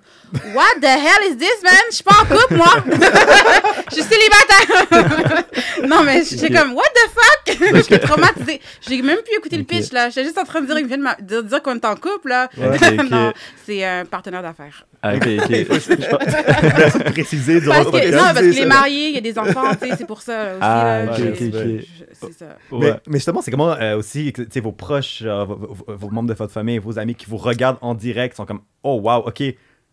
[0.55, 1.75] What the hell is this, man?
[1.91, 2.73] Je suis pas en couple, moi.
[3.91, 5.45] Je suis célibataire.
[5.88, 7.75] non, mais j'étais comme What the fuck?
[7.77, 8.61] J'étais traumatisée.
[8.87, 10.09] J'ai même pu écouter le pitch, là.
[10.09, 10.77] J'étais juste en train de dire,
[11.21, 12.49] de dire qu'on est en couple, là.
[12.57, 13.11] Ouais, ok, ok.
[13.11, 13.33] non,
[13.67, 14.87] c'est un partenaire d'affaires.
[15.03, 15.49] Ah, ok, ok.
[15.69, 17.61] Merci de préciser.
[17.61, 20.53] Parce que, non, parce qu'il est marié, il y a des enfants, c'est pour ça
[20.55, 20.59] aussi.
[20.61, 21.55] Ah, là, ok, je- ok, je- ok.
[21.81, 22.57] je- C'est ça.
[22.73, 22.97] Mais, Ouais.
[23.07, 26.35] mais justement, c'est comment euh, aussi que, tu sais, vos proches, euh, vos, membres de
[26.35, 29.43] votre famille, vos amis qui vous regardent en direct sont comme Oh wow, ok,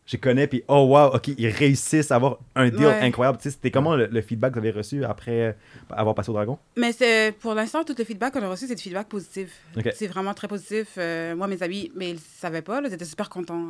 [0.07, 2.99] je connais, puis oh wow, ok, ils réussissent à avoir un deal Ouais.
[3.01, 3.37] incroyable.
[3.37, 5.51] Tu sais, C'était comment le, le feedback que vous avez reçu après euh,
[5.91, 6.57] avoir passé au dragon?
[6.77, 9.49] Mais c'est pour l'instant, tout le feedback qu'on a reçu, c'est du feedback positif.
[9.93, 10.87] C'est vraiment très positif.
[10.97, 13.67] Euh, moi, mes amis, mais ils ne savaient pas, là, ils étaient super contents.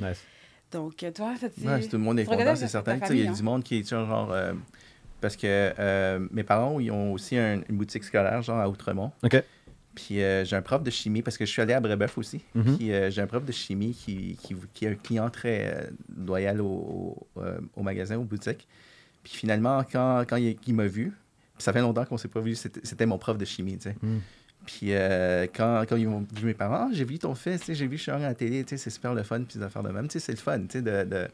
[0.00, 0.08] euh.
[0.08, 0.22] Nice.
[0.72, 1.66] Donc, euh, toi, ça te dit.
[1.66, 2.98] Ouais, tout le monde est content, c'est ta- ta certain.
[3.00, 4.30] Tu sais, Il y a du monde qui est genre.
[4.32, 4.52] euh,
[5.20, 5.46] parce que
[5.78, 9.12] euh, mes parents, ils ont aussi un- une boutique scolaire, genre à Outremont.
[9.22, 9.42] Ok.
[9.94, 12.40] Puis euh, j'ai un prof de chimie, parce que je suis allé à Brébeuf aussi.
[12.54, 12.76] Mhm.
[12.78, 15.90] Puis euh, j'ai un prof de chimie qui, qui, qui est un client très euh,
[16.24, 16.64] loyal au,
[17.36, 18.66] au, euh, au magasin, aux boutiques.
[19.24, 21.12] Puis finalement, quand, quand il, il m'a vu,
[21.58, 23.96] ça fait longtemps qu'on s'est pas vu, c'était c'était mon prof de chimie, tu sais.
[24.00, 24.18] Mm.
[24.66, 27.66] Puis euh, quand, quand ils m'ont vu mes parents, Ah, j'ai vu ton fils, tu
[27.66, 29.64] sais, j'ai vu Sharon à la télé, tu sais, c'est super le fun, puis des
[29.64, 31.28] affaires de même, tu sais, c'est le fun, tu sais, de, de,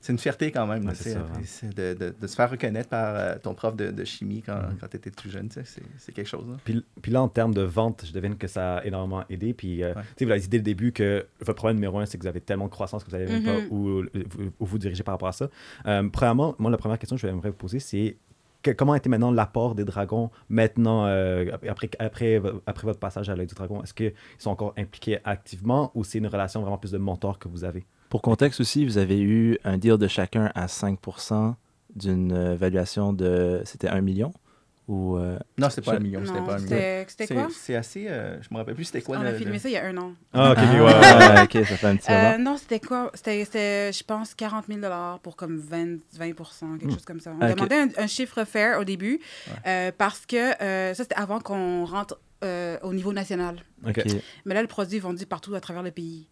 [0.00, 3.16] c'est une fierté quand même Ouais, là, ça, de, de- de se faire reconnaître par
[3.16, 4.76] euh, ton prof de, de chimie quand, Mhm.
[4.80, 5.48] quand tu étais tout jeune.
[5.48, 6.44] tu sais, C'est quelque chose.
[6.64, 9.54] Puis, puis là, en termes de vente, je devine que ça a énormément aidé.
[9.54, 10.02] Puis, euh, Ouais.
[10.20, 12.40] vous l'avez dit dès le début que votre problème numéro un, c'est que vous avez
[12.40, 13.66] tellement de croissance que vous savez même pas Mhm.
[13.70, 14.04] où, où-
[14.60, 15.48] où vous dirigez par rapport à ça.
[15.86, 18.16] Euh, premièrement, moi, la première question que je voudrais vous poser, c'est
[18.76, 22.38] comment était maintenant l'apport des dragons maintenant, euh, après
[22.84, 23.82] votre passage à l'œil du dragon?
[23.82, 27.48] Est-ce qu'ils sont encore impliqués activement ou c'est une relation vraiment plus de mentor que
[27.48, 27.86] vous avez?
[28.08, 31.54] Pour contexte aussi, vous avez eu un deal de chacun à 5%
[31.94, 33.62] d'une euh, valuation de.
[33.64, 34.32] C'était 1 million
[34.88, 35.16] ou.
[35.16, 36.24] euh, Non, c'était pas un million.
[36.24, 37.04] C'était pas un million.
[37.06, 37.48] c'était quoi?
[37.52, 38.06] C'est assez.
[38.08, 39.18] euh, je me rappelle plus c'était quoi.
[39.18, 40.14] On le- a filmé le- ça il y a un an.
[40.32, 41.42] Ah, ok, ok, ouais, ouais, Ah, ouais.
[41.44, 42.38] ok, ça fait un petit Euh, moment.
[42.52, 43.10] non, c'était quoi?
[43.14, 44.80] C'était, je pense, 40 000
[45.22, 46.32] pour comme 20, 20
[46.78, 46.90] quelque Hmm.
[46.90, 47.30] chose comme ça.
[47.32, 47.54] On Ah, ok.
[47.56, 49.20] demandait un, un chiffre fair au début
[49.66, 53.56] euh, parce que euh, ça, c'était avant qu'on rentre euh, au niveau national.
[53.86, 54.00] Ok.
[54.06, 54.12] Ok.
[54.44, 56.28] Mais là, le produit est vendu partout à travers le pays.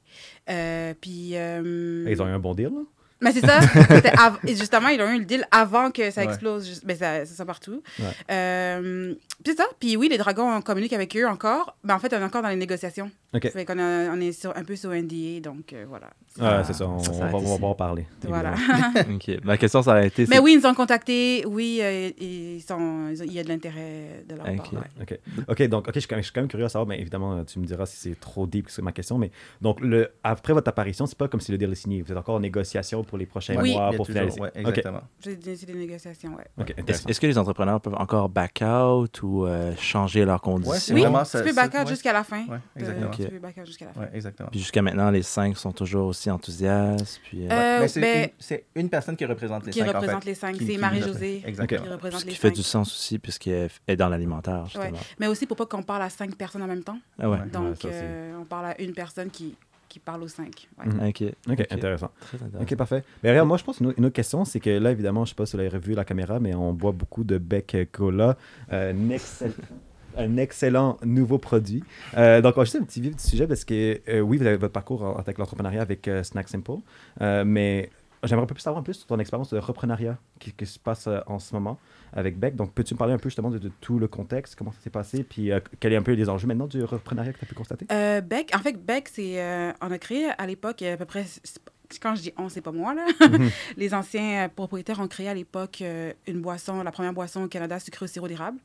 [0.48, 1.36] Euh, puis...
[1.36, 2.82] euh, Ils ont eu un bon deal, là?
[3.20, 3.60] Mais c'est ça.
[3.88, 6.26] C'était av- et justement, ils ont eu le deal avant que ça Ouais.
[6.28, 6.66] explose.
[6.68, 7.82] Juste- Mais ça- c'est ça partout.
[7.98, 8.04] Ouais.
[8.30, 9.64] Euh, puis c'est ça.
[9.80, 11.76] Puis oui, les dragons, on communique avec eux encore.
[11.84, 13.10] Mais en fait, on est encore dans les négociations.
[13.34, 13.50] Ok.
[13.52, 16.08] Fait qu'on a- on est sur, un peu sur NDA, donc euh, voilà.
[16.38, 17.52] Ouais, c'est ça, on, ça va, on va ici.
[17.54, 18.06] pouvoir parler.
[18.22, 18.54] Voilà.
[19.44, 20.26] Ma question, ça aurait été.
[20.26, 21.44] Mais c'est- oui, ils nous ont contactés.
[21.46, 24.56] Oui, euh, ils sont, ils ont- il y a de l'intérêt de leur Ok.
[24.56, 24.72] part.
[24.74, 25.02] ouais.
[25.02, 25.18] OK.
[25.48, 27.00] OK, donc, OK, je suis quand même, je suis quand même curieux à savoir, mais
[27.00, 30.52] évidemment, tu me diras si c'est trop deep, c'est ma question, mais donc, le, après
[30.52, 32.02] votre apparition, c'est pas comme si le deal est signé.
[32.02, 33.72] Vous êtes encore en négociation pour les prochains Oui.
[33.74, 34.40] mois pour toujours- finaliser.
[34.40, 35.00] ouais, exactement.
[35.20, 36.74] C'est des, c'est des négociations, ouais.
[36.86, 40.72] Est-ce que les entrepreneurs peuvent encore back out ou euh, changer leurs conditions?
[40.72, 42.44] Ouais, c'est Oui, vraiment tu ça- peux back out jusqu'à la fin.
[42.50, 43.10] Euh, exactement.
[43.10, 44.00] Tu peux back out jusqu'à la fin.
[44.02, 44.48] Ouais, exactement.
[44.50, 47.20] Puis jusqu'à maintenant, les cinq sont toujours aussi enthousiastes.
[47.24, 49.88] Puis, euh, Euh, Mais c'est ben, une, c'est une personne qui représente les qui cinq,
[49.88, 50.28] en représente fait.
[50.30, 50.52] les cinq.
[50.56, 51.82] Qui- C'est qui- Marie-Josée Exactement.
[51.82, 52.54] qui ce représente qui les fait cinq.
[52.54, 54.98] du sens aussi, puisqu'elle est dans l'alimentaire, justement.
[55.18, 56.98] Mais aussi pour pas qu'on parle à cinq personnes en même temps.
[57.18, 57.24] Ah.
[57.52, 59.54] Donc, c'est- euh, on parle à une personne qui,
[59.96, 60.68] qui parle aux cinq.
[60.78, 60.84] Ouais.
[60.92, 61.08] Mhm.
[61.08, 61.22] Ok.
[61.70, 62.10] Intéressant.
[62.20, 62.60] Très intéressant.
[62.60, 63.02] OK, parfait.
[63.22, 65.30] Mais regarde, moi, je pense une, autre- une autre question, c'est que là, évidemment, je
[65.30, 68.36] sais pas si vous l'avez revu la caméra, mais on boit beaucoup de Beck Cola.
[68.72, 69.54] Euh, un, excell-
[70.18, 71.82] un excellent nouveau produit.
[72.18, 74.46] Euh, donc, on va juste un petit vif du sujet parce que, euh, oui, vous
[74.46, 76.72] avez votre parcours en, en tant que l'entrepreneuriat avec euh, Snack Simple,
[77.22, 77.88] euh, mais
[78.22, 80.78] j'aimerais un peu plus savoir un peu sur ton expérience de reprenariat qui, qui se
[80.78, 81.78] passe euh, en ce moment
[82.12, 82.56] avec Beck.
[82.56, 84.90] Donc, peux-tu me parler un peu justement de, de tout le contexte, comment ça s'est
[84.90, 87.48] passé, puis euh, quels est un peu les enjeux maintenant du reprenariat que tu as
[87.48, 87.86] pu constater?
[87.90, 91.24] Euh, Beck, en fait, Beck, c'est, euh, on a créé à l'époque à peu près,
[92.00, 93.06] quand je dis on, c'est pas moi, là.
[93.20, 93.50] Mhm.
[93.76, 97.48] Les anciens euh, propriétaires ont créé à l'époque euh, une boisson, la première boisson au
[97.48, 98.58] Canada sucrée au sirop d'érable,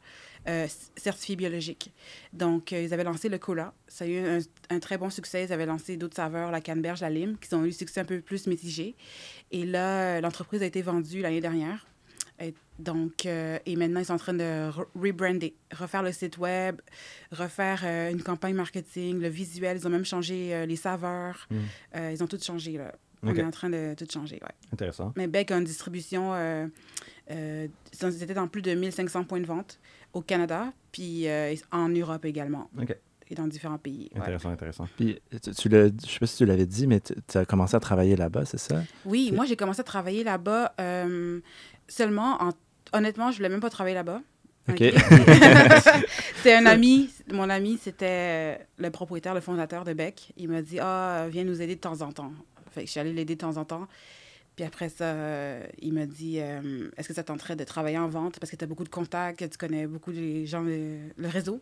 [0.47, 1.91] euh, c- certifiée biologique.
[2.33, 3.73] Donc, euh, ils avaient lancé le cola.
[3.87, 5.43] Ça a eu un, un très bon succès.
[5.45, 8.21] Ils avaient lancé d'autres saveurs, la canneberge, la lime, qui ont eu succès un peu
[8.21, 8.95] plus mitigé.
[9.51, 11.85] Et là, euh, l'entreprise a été vendue l'année dernière.
[12.43, 16.39] Et donc, euh, et maintenant, ils sont en train de re- rebrander, refaire le site
[16.39, 16.81] web,
[17.31, 19.77] refaire euh, une campagne marketing, le visuel.
[19.77, 21.47] Ils ont même changé euh, les saveurs.
[21.51, 21.57] Mm.
[21.97, 22.95] Euh, ils ont tout changé, là.
[23.23, 24.49] On est en train de tout changer, ouais.
[24.73, 25.13] Intéressant.
[25.15, 26.33] Mais Beck a une distribution,
[27.29, 29.79] ils étaient dans plus de 1500 points de vente
[30.13, 32.95] au Canada, puis euh, en Europe également, OK,
[33.29, 34.09] et dans différents pays.
[34.13, 34.21] ouais.
[34.21, 34.87] intéressant, intéressant.
[34.97, 37.75] Puis, tu, tu l'as- je sais pas si tu l'avais dit, mais tu as commencé
[37.75, 38.83] à travailler là-bas, c'est ça?
[39.05, 41.39] Oui, moi, j'ai commencé à travailler là-bas euh,
[41.87, 42.49] seulement, en...
[42.93, 44.21] honnêtement, je voulais même pas travailler là-bas.
[44.69, 44.83] OK.
[46.43, 50.33] c'est un ami, mon ami, c'était euh, le propriétaire, le fondateur de Beck.
[50.37, 52.31] Il m'a dit Ah, viens nous aider de temps en temps.
[52.71, 53.87] Fait que je suis allée l'aider de temps en temps.
[54.61, 58.07] Puis après ça, euh, il m'a dit euh, Est-ce que ça tenterait de travailler en
[58.07, 61.27] vente parce que tu as beaucoup de contacts, tu connais beaucoup les gens, le, le
[61.27, 61.59] réseau?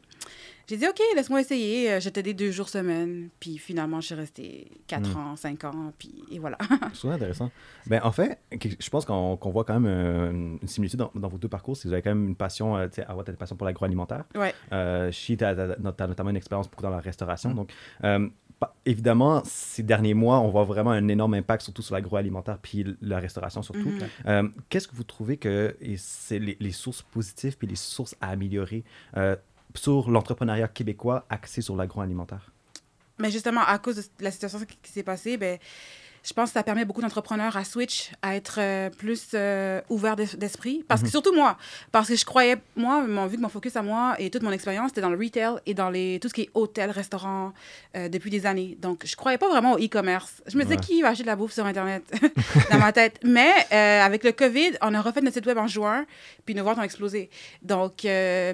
[0.67, 1.93] J'ai dit Ok, laisse-moi essayer.
[1.93, 3.29] Euh, Je t'ai aidé deux jours semaine.
[3.39, 5.17] Puis finalement, je suis restée quatre Mm.
[5.17, 5.93] ans, cinq ans.
[5.97, 6.57] Puis et voilà.
[6.93, 7.49] Ça intéressant.
[7.87, 11.47] Ben, en fait, je pense qu'on voit quand même une similitude dans, dans vos deux
[11.47, 11.77] parcours.
[11.77, 14.25] C'est que vous avez quand même une passion, euh, tu sais, une passion pour l'agroalimentaire.
[14.35, 14.53] ouais.
[14.73, 17.51] Euh, t'as t'as- t'as notamment une expérience beaucoup dans la restauration.
[17.51, 17.55] Mm.
[17.55, 17.71] Donc,
[18.85, 23.19] évidemment, ces derniers mois, on voit vraiment un énorme impact, surtout sur l'agroalimentaire puis la
[23.19, 23.89] restauration surtout.
[23.89, 23.99] Mhm.
[24.27, 28.29] Euh, Qu'est-ce que vous trouvez que c'est les, les sources positives puis les sources à
[28.29, 28.83] améliorer
[29.17, 29.35] euh,
[29.75, 32.51] sur l'entrepreneuriat québécois axé sur l'agroalimentaire?
[33.17, 35.59] Mais justement, à cause de la situation qui, qui s'est passée, ben,
[36.23, 40.15] je pense que ça permet beaucoup d'entrepreneurs à switch, à être euh, plus euh, ouverts
[40.15, 40.83] d'es- d'esprit.
[40.87, 41.57] Parce que surtout moi,
[41.91, 44.51] parce que je croyais, moi, mon, vu que mon focus à moi et toute mon
[44.51, 47.53] expérience, c'était dans le retail et dans les, tout ce qui est hôtel, restaurant
[47.95, 48.77] euh, depuis des années.
[48.81, 50.41] Donc, je croyais pas vraiment au e-commerce.
[50.47, 50.81] Je me disais, Ouais.
[50.81, 52.03] qui va acheter de la bouffe sur Internet?
[52.71, 53.19] Dans ma tête?
[53.23, 56.05] Mais euh, avec le COVID, on a refait notre site web en juin,
[56.45, 57.29] puis nos ventes ont explosé.
[57.61, 58.05] Donc,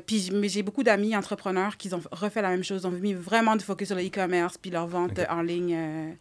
[0.05, 3.63] puis j'ai beaucoup d'amis entrepreneurs qui ont refait la même chose, ont mis vraiment du
[3.65, 5.25] focus sur le e-commerce, puis leur vente Ok.
[5.29, 6.15] en ligne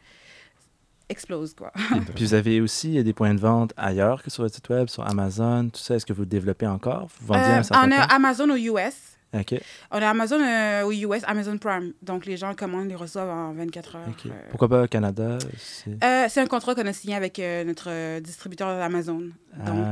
[1.08, 1.70] explose, quoi.
[2.14, 5.06] Puis vous avez aussi des points de vente ailleurs que sur votre site web, sur
[5.06, 5.94] Amazon, tout ça.
[5.96, 7.08] Est-ce que vous le développez encore?
[7.20, 8.02] Vous vendiez à Euh, un certain on a?
[8.14, 8.94] Amazon aux US.
[9.36, 9.60] OK.
[9.90, 11.92] On a Amazon euh, aux US, Amazon Prime.
[12.02, 14.02] Donc, les gens commandent, les reçoivent en 24 heures.
[14.08, 14.26] OK.
[14.26, 15.38] Euh, Pourquoi pas Canada?
[15.58, 19.18] c'est- euh, c'est un contrat qu'on a signé avec euh, notre distributeur Amazon.
[19.20, 19.32] Donc,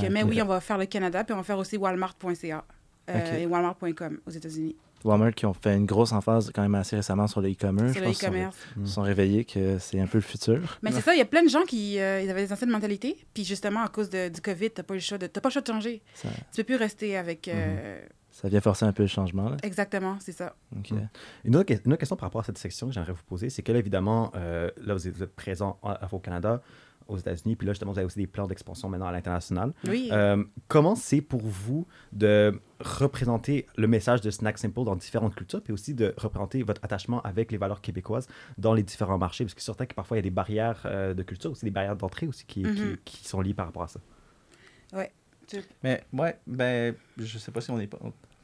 [0.01, 2.65] Ah, euh, mais oui, on va faire le Canada, puis on va faire aussi walmart.ca
[3.11, 4.77] euh, et walmart.com aux États-Unis.
[5.05, 7.97] Walmart qui ont fait une grosse emphase quand même assez récemment sur le e-commerce.
[7.99, 8.53] Le sont-.
[8.81, 10.79] Ils se sont réveillés que c'est un peu le futur.
[10.83, 12.71] Mais c'est ça, il y a plein de gens qui euh, ils avaient des anciennes
[12.71, 13.17] mentalités.
[13.35, 15.53] Puis justement, à cause de- du COVID, t'as pas le choix de, t'as pas le
[15.53, 16.03] choix de changer.
[16.15, 17.49] Ça, Tu peux plus rester avec.
[17.49, 19.51] euh, ça vient forcer un peu le changement.
[19.51, 19.57] Là.
[19.63, 20.55] Exactement, c'est ça.
[20.75, 20.97] Mm.
[21.45, 23.51] Une autre, que- une autre question par rapport à cette section que j'aimerais vous poser,
[23.51, 26.63] c'est que là, évidemment, euh, là, vous êtes, vous êtes présent à- à- au Canada,
[27.09, 29.73] aux États-Unis, puis là, justement, vous avez aussi des plans d'expansion maintenant à l'international.
[29.89, 30.09] Oui.
[30.13, 35.63] Euh, comment c'est pour vous de représenter le message de Snack Simple dans différentes cultures,
[35.63, 38.27] puis aussi de représenter votre attachement avec les valeurs québécoises
[38.59, 39.45] dans les différents marchés?
[39.45, 41.71] Parce que certain que parfois, il y a des barrières euh, de culture, aussi des
[41.71, 42.97] barrières d'entrée aussi qui, qui- Mhm.
[43.05, 44.01] qui sont liées par rapport à ça.
[45.83, 47.99] Mais ouais, ben, je sais pas si on est pas.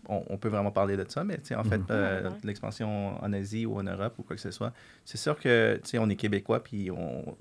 [0.09, 1.87] On, on peut vraiment parler de ça, mais tu sais, en fait, Mhm.
[1.91, 4.73] euh, l'expansion en Asie ou en Europe ou quoi que ce soit,
[5.05, 7.37] c'est sûr que, tu sais, on est québécois, puis on,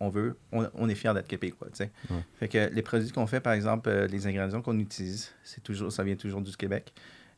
[0.00, 1.90] on veut, on, on est fiers d'être québécois, tu sais.
[2.10, 2.20] Ouais.
[2.38, 5.90] Fait que les produits qu'on fait, par exemple, euh, les ingrédients qu'on utilise, c'est toujours,
[5.90, 6.92] ça vient toujours du Québec.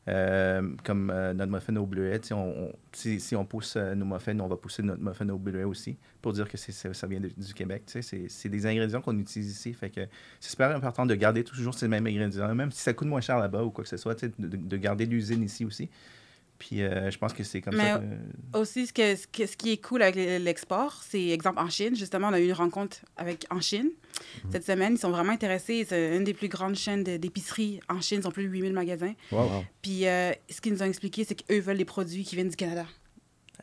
[0.09, 2.19] Euh, comme euh, notre muffin au bleuet,
[2.91, 6.33] si, on pousse euh, nos muffins, on va pousser notre muffin au bleuet aussi, pour
[6.33, 7.83] dire que ça, vient du Québec.
[7.85, 9.73] C'est, des ingrédients qu'on utilise ici.
[9.73, 10.01] Fait que
[10.41, 13.37] c'est super important de garder toujours ces mêmes ingrédients, même si ça coûte moins cher
[13.37, 15.89] là-bas ou quoi que ce soit, de garder l'usine ici aussi.
[16.67, 17.99] Puis euh, je pense que c'est comme Mais- ça
[18.53, 18.57] que...
[18.57, 21.95] Aussi, ce, que, ce, que- ce qui est cool avec l'export, c'est, exemple, en Chine,
[21.95, 23.89] justement, on a eu une rencontre avec en Chine.
[24.45, 24.51] Mhm.
[24.51, 25.85] Cette semaine, ils sont vraiment intéressés.
[25.87, 28.19] C'est une des plus grandes chaînes d'épicerie en Chine.
[28.23, 29.13] Ils ont plus de 8000 magasins.
[29.31, 29.63] Wow.
[29.81, 32.55] Puis, euh, ce qu'ils nous ont expliqué, c'est qu'eux veulent les produits qui viennent du
[32.55, 32.85] Canada,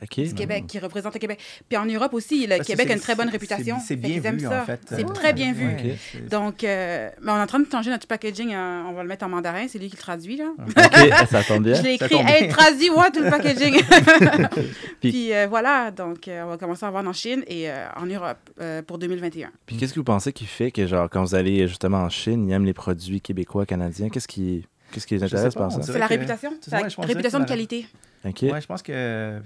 [0.02, 0.20] OK.
[0.20, 1.38] du Québec, qui représentent le Québec.
[1.68, 3.78] Puis en Europe aussi, le Parce que Québec a une très bonne réputation.
[3.80, 4.62] c'est- Fait bien vu, ça.
[4.62, 4.80] en fait.
[4.88, 5.12] C'est Ouais.
[5.14, 5.66] très bien vu.
[5.66, 5.96] Ouais,
[6.30, 8.54] Donc, euh, mais on est en train de changer notre packaging.
[8.54, 9.66] on va le mettre en mandarin.
[9.68, 10.52] C'est lui qui le traduit, là.
[10.58, 11.74] OK, ça tombe bien.
[11.74, 12.48] Je l'ai écrit, hey, bien.
[12.48, 13.80] traduis-moi tout le packaging.
[15.00, 17.86] Puis- Puis euh, voilà, donc euh, on va commencer à vendre en Chine et euh,
[17.96, 19.50] en Europe euh, pour 2021.
[19.66, 22.48] Puis qu'est-ce que vous pensez qui fait que, genre, quand vous allez justement en Chine,
[22.48, 24.08] ils aiment les produits québécois, canadiens?
[24.08, 25.82] Qu'est-ce qui, qu'est-ce qui les intéresse pas, par ça?
[25.82, 26.50] C'est la que- réputation.
[26.50, 27.86] Ouais, C'est la réputation de qualité.
[28.24, 28.42] OK.
[28.42, 29.40] Ouais, je pense que.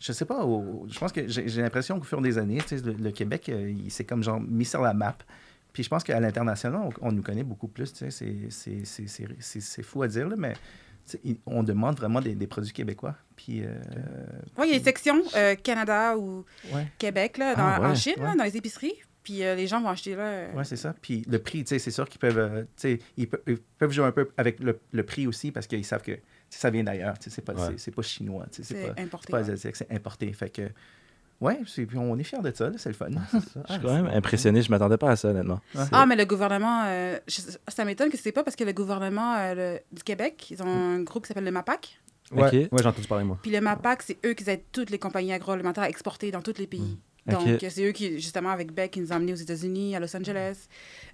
[0.00, 0.44] Je sais pas.
[0.44, 3.48] au- Je pense que j'ai l'impression qu'au fur des années, tu sais, le, le Québec,
[3.50, 5.16] euh, il s'est comme genre mis sur la map.
[5.72, 7.92] Puis je pense qu'à l'international, on, on nous connaît beaucoup plus.
[7.92, 10.54] tu sais, C'est fou à dire, là, mais
[11.46, 13.14] on demande vraiment des, des produits québécois.
[13.36, 13.62] Puis.
[13.64, 13.74] euh,
[14.58, 16.86] Oui, il y a des sections euh, Canada ou ouais.
[16.98, 18.94] Québec là, dans, Ah, ouais, en Chine, là, dans les épiceries.
[19.30, 20.22] Puis euh, les gens vont acheter là.
[20.24, 20.92] euh, Ouais, c'est ça.
[21.00, 23.58] Puis le prix, tu sais, c'est sûr qu'ils peuvent, euh, tu sais, ils, pe- ils
[23.78, 26.82] peuvent jouer un peu avec le, le prix aussi parce qu'ils savent que ça vient
[26.82, 27.16] d'ailleurs.
[27.18, 27.68] tu sais, C'est pas, Ouais.
[27.72, 28.46] c'est- c'est pas chinois.
[28.50, 29.50] C'est C'est pas, importé, c'est pas ouais.
[29.50, 30.32] asiatique, c'est importé.
[30.32, 30.62] Fait que,
[31.86, 32.68] puis on est fiers de ça.
[32.70, 33.06] là, C'est le fun.
[33.68, 34.62] Je suis quand même impressionné.
[34.62, 35.60] Je m'attendais pas à ça, honnêtement.
[35.92, 39.36] Ah, mais le gouvernement, euh, je- ça m'étonne que c'est pas parce que le gouvernement
[39.36, 41.98] euh, le- du Québec, ils ont un groupe qui s'appelle le MAPAC.
[42.32, 42.52] Ouais, Ok.
[42.52, 43.38] ouais j'ai entendu parler, moi.
[43.42, 46.58] Puis le MAPAC, c'est eux qui aident toutes les compagnies agroalimentaires à exporter dans tous
[46.58, 46.98] les pays.
[47.30, 47.66] Donc, Ok.
[47.70, 50.66] c'est eux qui, justement, avec Beck, qui nous ont amenés aux États-Unis, à Los Angeles,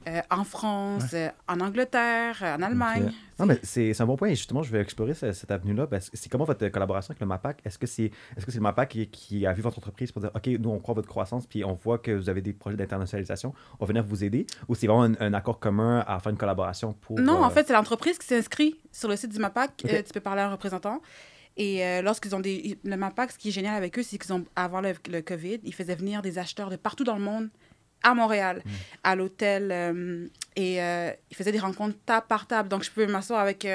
[0.09, 3.13] euh, en France, euh, en Angleterre, euh, en Allemagne.
[3.39, 4.29] Non, mais c'est un bon point.
[4.29, 5.87] Et justement, je vais explorer ce- cette avenue-là.
[5.87, 7.61] que C'est comment votre collaboration avec le MAPAC?
[7.65, 10.23] Est-ce que c'est est -ce c'est le MAPAC qui, qui a vu votre entreprise pour
[10.23, 12.77] dire OK, nous, on croit votre croissance, puis on voit que vous avez des projets
[12.79, 14.47] d'internationalisation, on va venir vous aider?
[14.69, 17.19] Ou c'est vraiment un, un accord commun à faire une collaboration pour.
[17.21, 19.83] Non, euh, en fait, c'est l'entreprise qui s'inscrit sur le site du MAPAC.
[19.85, 21.01] Euh, tu peux parler à un représentant.
[21.57, 22.79] Et euh, lorsqu'ils ont des.
[22.85, 25.61] Le MAPAC, ce qui est génial avec eux, c'est qu'ils ont, avant le, le COVID,
[25.64, 27.49] ils faisaient venir des acheteurs de partout dans le monde
[28.03, 28.71] à Montréal, Mm.
[29.05, 29.69] à l'hôtel.
[29.73, 32.69] euh, et euh, ils faisaient des rencontres table par table.
[32.69, 33.66] Donc, je peux m'asseoir avec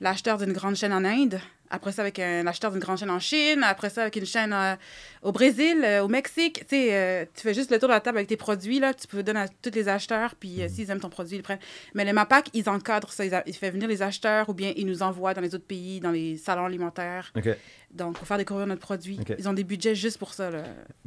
[0.00, 1.40] l'acheteur d'une grande chaîne en Inde,
[1.72, 4.52] après ça avec un acheteur d'une grande chaîne en Chine, après ça avec une chaîne
[4.52, 4.76] euh,
[5.22, 6.60] au Brésil, euh, au Mexique.
[6.68, 8.94] Tu sais, euh, tu fais juste le tour de la table avec tes produits, là,
[8.94, 10.60] tu peux le donner à tous les acheteurs, puis Mm.
[10.60, 11.58] euh, s'ils aiment ton produit, ils le prennent.
[11.94, 13.24] Mais les MAPAC, ils encadrent ça.
[13.24, 15.66] Ils, a- ils font venir les acheteurs ou bien ils nous envoient dans les autres
[15.66, 17.32] pays, dans les salons alimentaires.
[17.36, 17.48] OK.
[17.92, 19.20] Donc, pour faire découvrir notre produit.
[19.38, 20.50] Ils ont des budgets juste pour ça.
[20.50, 20.62] Là.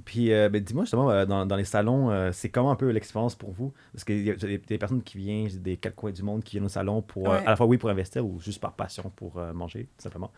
[0.06, 2.90] Puis, euh, ben, dis-moi justement, euh, dans, dans les salons, euh, c'est comment un peu
[2.90, 3.74] l'expérience pour vous?
[3.92, 6.66] Parce qu'il y a des, personnes qui viennent des quatre coins du monde qui viennent
[6.66, 7.40] au salon pour, Ouais.
[7.40, 10.32] à la fois, oui, pour investir ou juste par passion pour manger, tout simplement.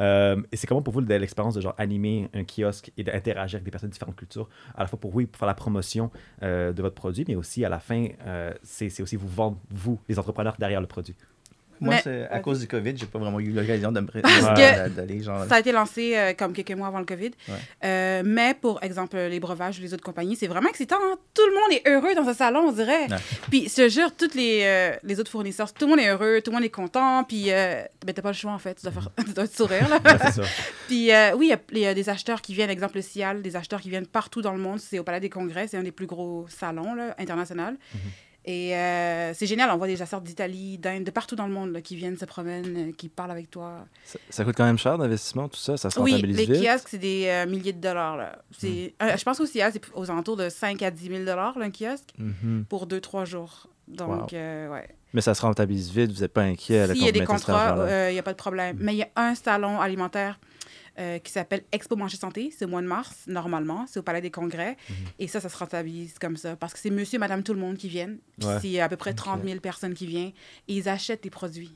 [0.00, 3.70] Et c'est comment pour vous l'expérience de genre animer un kiosque et d'interagir avec des
[3.70, 6.10] personnes de différentes cultures, à la fois pour oui, pour faire la promotion
[6.40, 8.08] de votre produit, mais aussi à la fin,
[8.62, 11.14] c'est aussi vous vendre, vous, les entrepreneurs derrière le produit?
[11.82, 15.44] Moi, Mais- c'est- à cause du COVID, j'ai pas vraiment eu l'occasion d'aller genre.
[15.48, 17.30] Ça a été lancé euh, comme quelques mois avant le COVID.
[17.48, 17.54] Ouais.
[17.84, 20.96] Euh, mais pour exemple, les breuvages ou les autres compagnies, c'est vraiment excitant.
[21.02, 21.16] hein.
[21.34, 23.08] Tout le monde est heureux dans ce salon, on dirait.
[23.10, 23.16] Ouais.
[23.50, 26.40] Puis, je te jure, tous les, euh, les autres fournisseurs, tout le monde est heureux,
[26.40, 27.24] tout le monde est content.
[27.24, 28.74] Puis, ben, t'as pas le choix, en fait.
[28.76, 29.96] Tu dois, faire, tu dois te sourire, là.
[30.04, 30.42] Ouais.
[30.88, 33.42] Puis oui, il y a- il y, a des acheteurs qui viennent, exemple le CIAL,
[33.42, 34.78] des acheteurs qui viennent partout dans le monde.
[34.78, 37.76] C'est au Palais des Congrès, c'est un des plus gros salons là, international.
[38.44, 41.72] Et euh, c'est génial, on voit des chasseurs d'Italie, d'Inde, de partout dans le monde
[41.72, 43.86] là, qui viennent se promènent, euh, qui parlent avec toi.
[44.04, 45.76] Ça, ça coûte quand même cher d'investissement, tout ça?
[45.76, 46.64] Ça se Oui, rentabilise les vite?
[46.68, 48.16] kiosques, c'est des euh, milliers de dollars.
[48.16, 48.42] Là.
[48.58, 49.16] C'est, Hmm.
[49.16, 52.10] je pense aussi, hein, c'est aux alentours de 5 à 10 000 dollars, un kiosque,
[52.18, 52.64] Mhm.
[52.68, 53.68] pour 2-3 jours.
[53.86, 54.72] Donc, Wow.
[54.72, 54.88] ouais.
[55.14, 57.24] Mais ça se rentabilise vite, vous n'êtes pas inquiet à la S'il y a des
[57.24, 57.76] contrats,
[58.08, 58.76] il n'y a pas de problème.
[58.80, 60.40] Mais il y a un salon alimentaire
[60.98, 62.52] euh, qui s'appelle Expo Manger Santé.
[62.56, 63.86] C'est au mois de mars, normalement.
[63.88, 64.76] C'est au Palais des Congrès.
[64.88, 64.94] Mhm.
[65.20, 66.56] Et ça, ça se rentabilise comme ça.
[66.56, 68.18] Parce que c'est monsieur et madame tout le monde qui viennent.
[68.38, 68.58] Puis Ouais.
[68.60, 70.32] c'est à peu près 30 000 personnes qui viennent.
[70.68, 71.72] Et ils achètent des produits.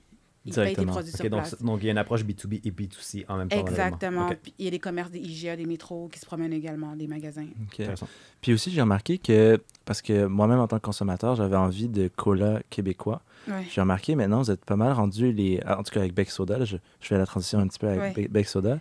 [0.49, 1.61] Ils payent des produits sur donc, place.
[1.61, 3.59] donc il y a une approche B2B et B2C en même temps.
[3.59, 4.29] Exactement.
[4.29, 6.95] Ok, Puis il y a des commerces, des IGA, des métros qui se promènent également,
[6.95, 7.47] des magasins.
[7.67, 7.81] Ok.
[7.81, 8.07] intéressant.
[8.41, 12.09] Puis aussi, j'ai remarqué que, parce que moi-même en tant que consommateur, j'avais envie de
[12.15, 13.23] cola québécois.
[13.49, 13.65] Ouais.
[13.71, 15.61] J'ai remarqué maintenant, vous êtes pas mal rendu les.
[15.67, 17.89] En tout cas, avec Bec Soda, là, je, je fais la transition un petit peu
[17.89, 18.29] avec Ouais.
[18.29, 18.79] Bec- Soda.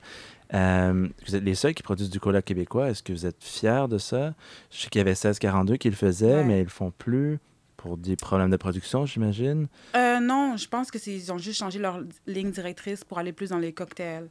[0.54, 2.89] Euh, vous êtes les seuls qui produisent du cola québécois.
[2.89, 4.34] Est-ce que vous êtes fiers de ça?
[4.71, 6.43] Je sais qu'il y avait 1642 qui le faisaient, Ouais.
[6.43, 7.39] mais ils le font plus
[7.78, 9.67] pour des problèmes de production, j'imagine.
[9.95, 13.32] Euh, non, je pense que c'est ils ont juste changé leur ligne directrice pour aller
[13.32, 14.28] plus dans les cocktails.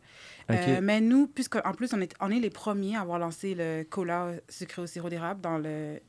[0.51, 3.85] Euh, mais nous, puisqu'en plus, on est, on est les premiers à avoir lancé le
[3.89, 6.01] cola sucré au sirop d'érable dans le,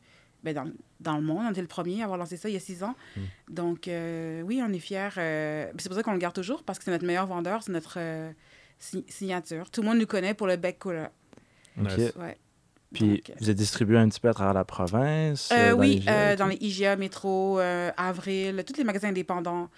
[0.46, 1.44] ben dans, dans le monde.
[1.48, 2.96] On était le premier à avoir lancé ça il y a six ans.
[3.18, 3.22] Hmm.
[3.50, 5.10] Donc, euh, oui, on est fiers.
[5.18, 7.74] euh, c'est pour ça qu'on le garde toujours, parce que c'est notre meilleur vendeur, c'est
[7.74, 8.32] notre euh,
[8.80, 9.70] si- signature.
[9.72, 11.12] Tout le monde nous connaît pour le bec cola.
[11.82, 11.98] Ok.
[11.98, 12.14] Nice.
[12.16, 12.38] Ouais.
[12.94, 15.50] Puis Donc, vous êtes distribué un petit peu à travers la province?
[15.50, 17.60] dans oui, les dans les IGA, Métro,
[17.98, 19.70] Avril, tous les magasins indépendants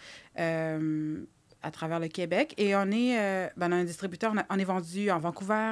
[1.63, 2.53] à travers le Québec.
[2.57, 5.19] Et on est, euh, ben, on a un distributeur, on, a- on est vendu en
[5.19, 5.71] Vancouver,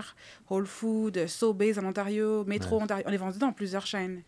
[0.49, 2.81] Whole Foods, Sobeys en Ontario, Métro.
[2.81, 3.03] Ontario.
[3.08, 4.21] On est vendu dans plusieurs chaînes.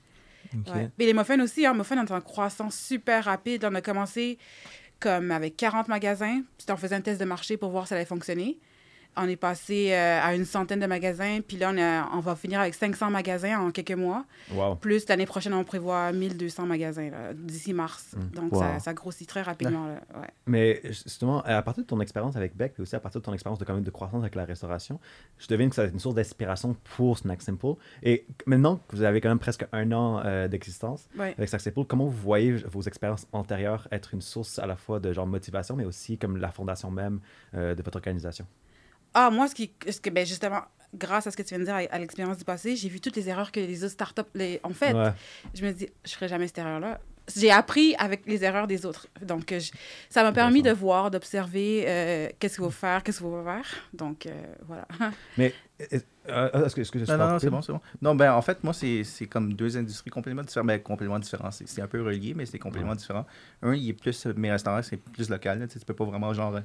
[0.53, 0.75] Ok.
[0.75, 0.89] Ouais.
[0.99, 3.65] Et les muffins aussi, hein, muffins, est en croissance super rapide.
[3.69, 4.37] On a commencé
[4.99, 6.41] comme avec 40 magasins.
[6.57, 8.59] Puis on faisait un test de marché pour voir si ça allait fonctionner.
[9.17, 11.39] On est passé euh, à une centaine de magasins.
[11.47, 14.25] Puis là, on, a- on va finir avec 500 magasins en quelques mois.
[14.53, 14.75] Wow.
[14.75, 18.15] Plus l'année prochaine, on prévoit 1200 magasins d'ici mars.
[18.33, 18.59] Donc, Wow.
[18.61, 19.87] ça, ça grossit très rapidement.
[19.87, 20.27] là, ouais.
[20.45, 23.33] Mais justement, à partir de ton expérience avec Beck, et aussi à partir de ton
[23.33, 24.99] expérience de, quand même, de croissance avec la restauration,
[25.37, 27.73] je devine que ça va être une source d'inspiration pour Snack Simple.
[28.03, 31.33] Et maintenant que vous avez quand même presque un an euh, d'existence Ouais.
[31.37, 34.99] avec Snack Simple, comment vous voyez vos expériences antérieures être une source à la fois
[34.99, 37.19] de genre motivation, mais aussi comme la fondation même
[37.55, 38.45] euh, de votre organisation?
[39.13, 40.61] Ah, moi, ce qui, ce que, ben, justement,
[40.93, 42.99] grâce à ce que tu viens de dire, à, à l'expérience du passé, j'ai vu
[43.01, 44.95] toutes les erreurs que les autres startups les, ont faites.
[44.95, 45.11] Ouais.
[45.53, 46.99] je me dis, je ferai jamais cette erreur-là.
[47.35, 49.07] J'ai appris avec les erreurs des autres.
[49.21, 49.71] Donc, je-
[50.09, 53.55] ça m'a permis de voir, d'observer euh, qu'est-ce qu'il faut faire, qu'est-ce qu'il faut pas
[53.55, 53.65] faire.
[53.93, 54.31] Donc, euh,
[54.65, 54.87] voilà.
[55.37, 55.53] Mais
[56.29, 57.81] euh, est-ce que, est-ce que je Non, non, c'est bon, c'est bon.
[58.01, 60.67] Non, ben, en fait, moi, c'est c'est comme deux industries complètement différentes.
[60.67, 61.51] Ben, complètement différents.
[61.51, 63.25] C'est un peu relié, mais c'est complètement différent.
[63.61, 65.59] Un, il est plus, mes restaurants, c'est plus local.
[65.59, 65.67] là.
[65.67, 66.61] Tu peux pas vraiment, genre,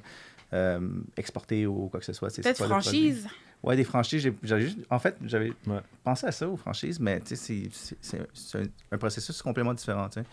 [0.53, 0.79] euh,
[1.17, 2.33] exporter ou quoi que ce soit.
[2.35, 3.27] Peut-être franchise.
[3.63, 4.21] Ouais, des franchises.
[4.21, 5.79] j'ai- j'avais juste- en fait, j'avais Ouais.
[6.03, 7.69] pensé à ça, aux franchises, mais tu sais,
[8.01, 8.17] c'est-
[8.57, 10.09] un, un processus complètement différent.
[10.09, 10.25] tu sais.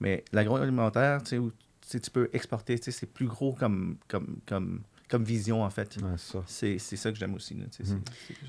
[0.00, 1.50] Mais l'agroalimentaire, tu sais, où
[1.88, 5.96] tu peux exporter, tu sais, c'est plus gros comme, comme, comme, comme vision, en fait.
[5.96, 6.42] Ouais, c'est ça.
[6.46, 7.54] C'est c'est ça que j'aime aussi.
[7.54, 7.68] Mhm.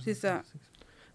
[0.04, 0.44] C'est ça.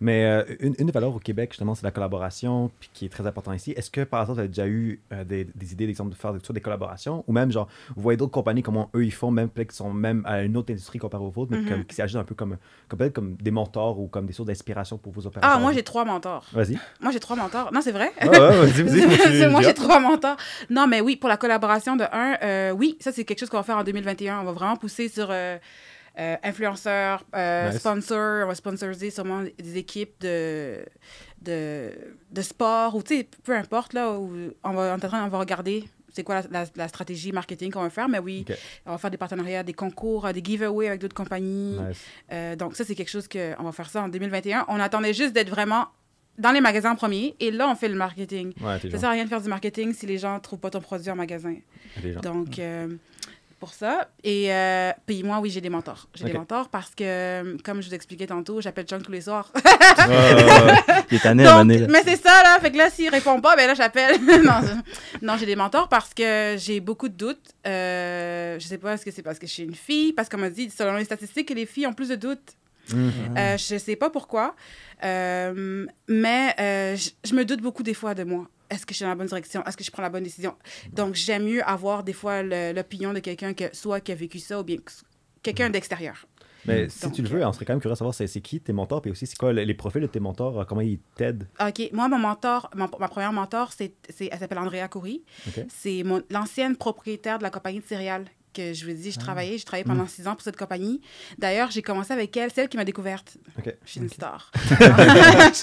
[0.03, 3.09] Mais euh, une, une des valeurs au Québec, justement, c'est la collaboration, puis qui est
[3.11, 3.73] très important ici.
[3.73, 6.33] Est-ce que, par exemple, vous avez déjà eu euh, des, des idées, d'exemple, de faire
[6.43, 9.51] soit des collaborations, ou même, genre, vous voyez d'autres compagnies, comment eux, ils font, même
[9.51, 11.69] peut-être qu'ils sont même à une autre industrie comparée aux vôtres, mais Mhm.
[11.69, 12.57] comme- qui s'agissent un peu comme,
[12.89, 15.55] comme, peut-être comme des mentors ou comme des sources d'inspiration pour vos opérations?
[15.55, 16.47] Ah, moi, j'ai trois mentors.
[16.53, 16.79] Vas-y.
[17.01, 17.71] Moi, j'ai trois mentors.
[17.73, 18.11] Non, c'est vrai?
[18.21, 19.47] Ah ouais, vas-y, vas-y.
[19.51, 20.37] moi, j'ai trois mentors.
[20.71, 23.59] Non, mais oui, pour la collaboration de un, euh, oui, ça, c'est quelque chose qu'on
[23.59, 24.41] va faire en 2021.
[24.41, 25.29] On va vraiment pousser sur
[26.21, 27.79] euh, influenceurs, euh, Nice.
[27.81, 28.45] sponsors.
[28.45, 30.85] On va sponsoriser sûrement des équipes de,
[31.43, 31.91] de,
[32.31, 33.03] de sport ou,
[33.43, 34.31] peu importe, là, où
[34.63, 37.83] on va, en train- on va regarder c'est quoi la, la- la stratégie marketing qu'on
[37.83, 38.09] va faire.
[38.09, 38.45] Mais oui,
[38.85, 41.79] on va faire des partenariats, des concours, euh, des giveaways avec d'autres compagnies.
[41.79, 42.03] Nice.
[42.33, 44.65] Euh, donc, ça, c'est quelque chose qu'on va faire ça en 2021.
[44.69, 45.87] On attendait juste d'être vraiment
[46.37, 47.37] dans les magasins en premier.
[47.39, 48.53] Et là, on fait le marketing.
[48.61, 50.71] Ouais, Ça sert à rien de faire du marketing si les gens ne trouvent pas
[50.71, 51.55] ton produit en magasin.
[52.23, 52.89] Donc, euh,
[53.61, 54.09] pour ça.
[54.25, 56.09] Et euh, puis moi, oui, j'ai des mentors.
[56.15, 59.21] J'ai des mentors parce que, euh, comme je vous expliquais tantôt, j'appelle John tous les
[59.21, 59.53] soirs.
[61.11, 61.87] Il est tanné Donc, là.
[61.89, 62.59] mais c'est ça, là.
[62.61, 64.19] Fait que là, s'il répond pas, ben là, j'appelle.
[65.23, 67.55] non, j'ai des mentors parce que j'ai beaucoup de doutes.
[67.67, 70.15] Euh, je sais pas, est-ce que c'est parce que je suis une fille?
[70.15, 72.57] Parce qu'on m'a dit, selon les statistiques, que les filles ont plus de doutes.
[72.93, 73.13] Mhm.
[73.37, 74.57] Euh, je sais pas pourquoi,
[75.05, 78.49] euh, mais je me doute beaucoup des fois de moi.
[78.71, 79.65] Est-ce que je suis dans la bonne direction?
[79.67, 80.55] Est-ce que je prends la bonne décision?
[80.93, 84.61] Donc, j'aime mieux avoir des fois l'opinion de quelqu'un que soit qui a vécu ça
[84.61, 84.93] ou bien que-
[85.43, 86.27] quelqu'un d'extérieur.
[86.67, 88.61] Mais si Donc, tu le veux, on serait quand même curieux de savoir c'est qui
[88.61, 91.49] tes mentors, puis aussi c'est quoi les profils de tes mentors, euh, comment ils t'aident?
[91.59, 91.89] OK.
[91.93, 95.25] Moi, mon mentor, mon- ma première mentor, c'est, elle s'appelle Andrea Coury.
[95.69, 99.23] C'est l'ancienne propriétaire de la compagnie de céréales que je vous ai dit, je Ah.
[99.23, 99.59] travaillais.
[99.59, 99.89] J'ai travaillé Mm.
[99.89, 101.01] pendant six ans pour cette compagnie.
[101.39, 102.51] D'ailleurs, j'ai commencé avec elle.
[102.55, 103.37] C'est elle qui m'a découverte.
[103.59, 103.75] Ok.
[103.85, 104.51] Je suis une star.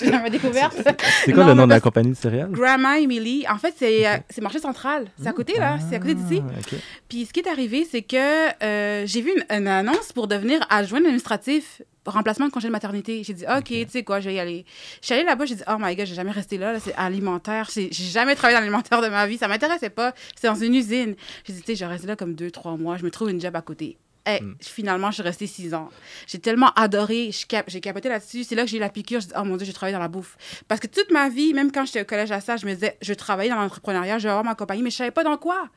[0.02, 0.78] elle m'a découverte.
[1.26, 2.52] C'est quoi Non, le nom de la compagnie de céréales?
[2.52, 3.46] Grandma Emily.
[3.50, 5.08] En fait, c'est euh, c'est marché central.
[5.22, 5.78] C'est à côté, là.
[5.90, 6.42] C'est à côté d'ici.
[6.46, 6.76] Ah.
[7.10, 10.60] Puis ce qui est arrivé, c'est que euh, j'ai vu une, une annonce pour devenir
[10.70, 13.24] adjoint administratif, remplacement de congé de maternité.
[13.24, 14.66] J'ai dit, OK, tu sais quoi, je vais y aller.
[15.02, 16.96] Je suis allée là-bas, j'ai dit, oh my god, j'ai jamais resté là, là, c'est
[16.96, 17.70] alimentaire.
[17.74, 20.14] J'ai jamais travaillé dans l'alimentaire de ma vie, ça m'intéressait pas.
[20.36, 21.16] C'était dans une usine.
[21.46, 23.30] J'ai dit, tu sais, je vais rester là comme deux, trois mois, je me trouve
[23.30, 23.98] une job à côté.
[24.28, 25.90] Hey, Finalement, je suis restée six ans.
[26.28, 27.32] J'ai tellement adoré,
[27.68, 28.44] j'ai capoté là-dessus.
[28.44, 29.22] C'est là que j'ai eu la piqûre.
[29.22, 30.38] Je dis, oh mon Dieu, j'ai travaillé dans la bouffe.
[30.68, 32.98] Parce que toute ma vie, même quand j'étais au collège à ça, je me disais,
[33.02, 35.70] je travaillais dans l'entrepreneuriat, je vais avoir ma compagnie, mais je savais pas dans quoi.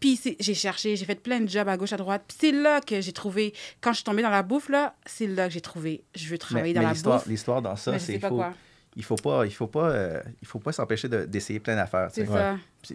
[0.00, 2.22] Puis j'ai cherché, j'ai fait plein de jobs à gauche, à droite.
[2.28, 5.26] Puis c'est là que j'ai trouvé, quand je suis tombée dans la bouffe, là, c'est
[5.26, 7.26] là que j'ai trouvé, je veux travailler Mais, dans mais la bouffe.
[7.26, 8.54] l'histoire dans ça, c'est faut, quoi.
[8.94, 12.08] il faut pas, il faut pas, euh, il faut pas s'empêcher de- d'essayer plein d'affaires.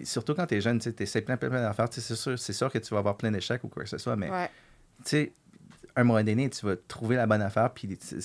[0.04, 1.88] Surtout quand tu es jeune, tu essaies plein, plein, plein d'affaires.
[1.92, 4.16] C'est sûr, c'est sûr que tu vas avoir plein d'échecs ou quoi que ce soit,
[4.16, 4.50] mais Ouais.
[5.04, 5.32] Tu sais,
[5.96, 8.16] un moment donné, tu vas trouver la bonne affaire, puis tu, tu-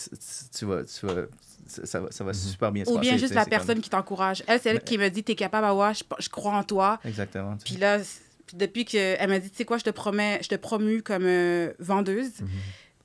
[0.56, 1.22] tu vas, tu vas,
[1.66, 3.90] ça, ça va, ça va super bien se Ou bien juste la comme- personne qui
[3.90, 4.44] t'encourage.
[4.46, 7.00] Elle, c'est elle Mais- qui me dit, t'es capable, Awa, je, je crois en toi.
[7.04, 7.56] Exactement.
[7.64, 7.98] Puis là,
[8.46, 11.24] puis depuis qu'elle m'a dit, tu sais quoi, je te promets, je te promue comme
[11.24, 12.30] euh, vendeuse.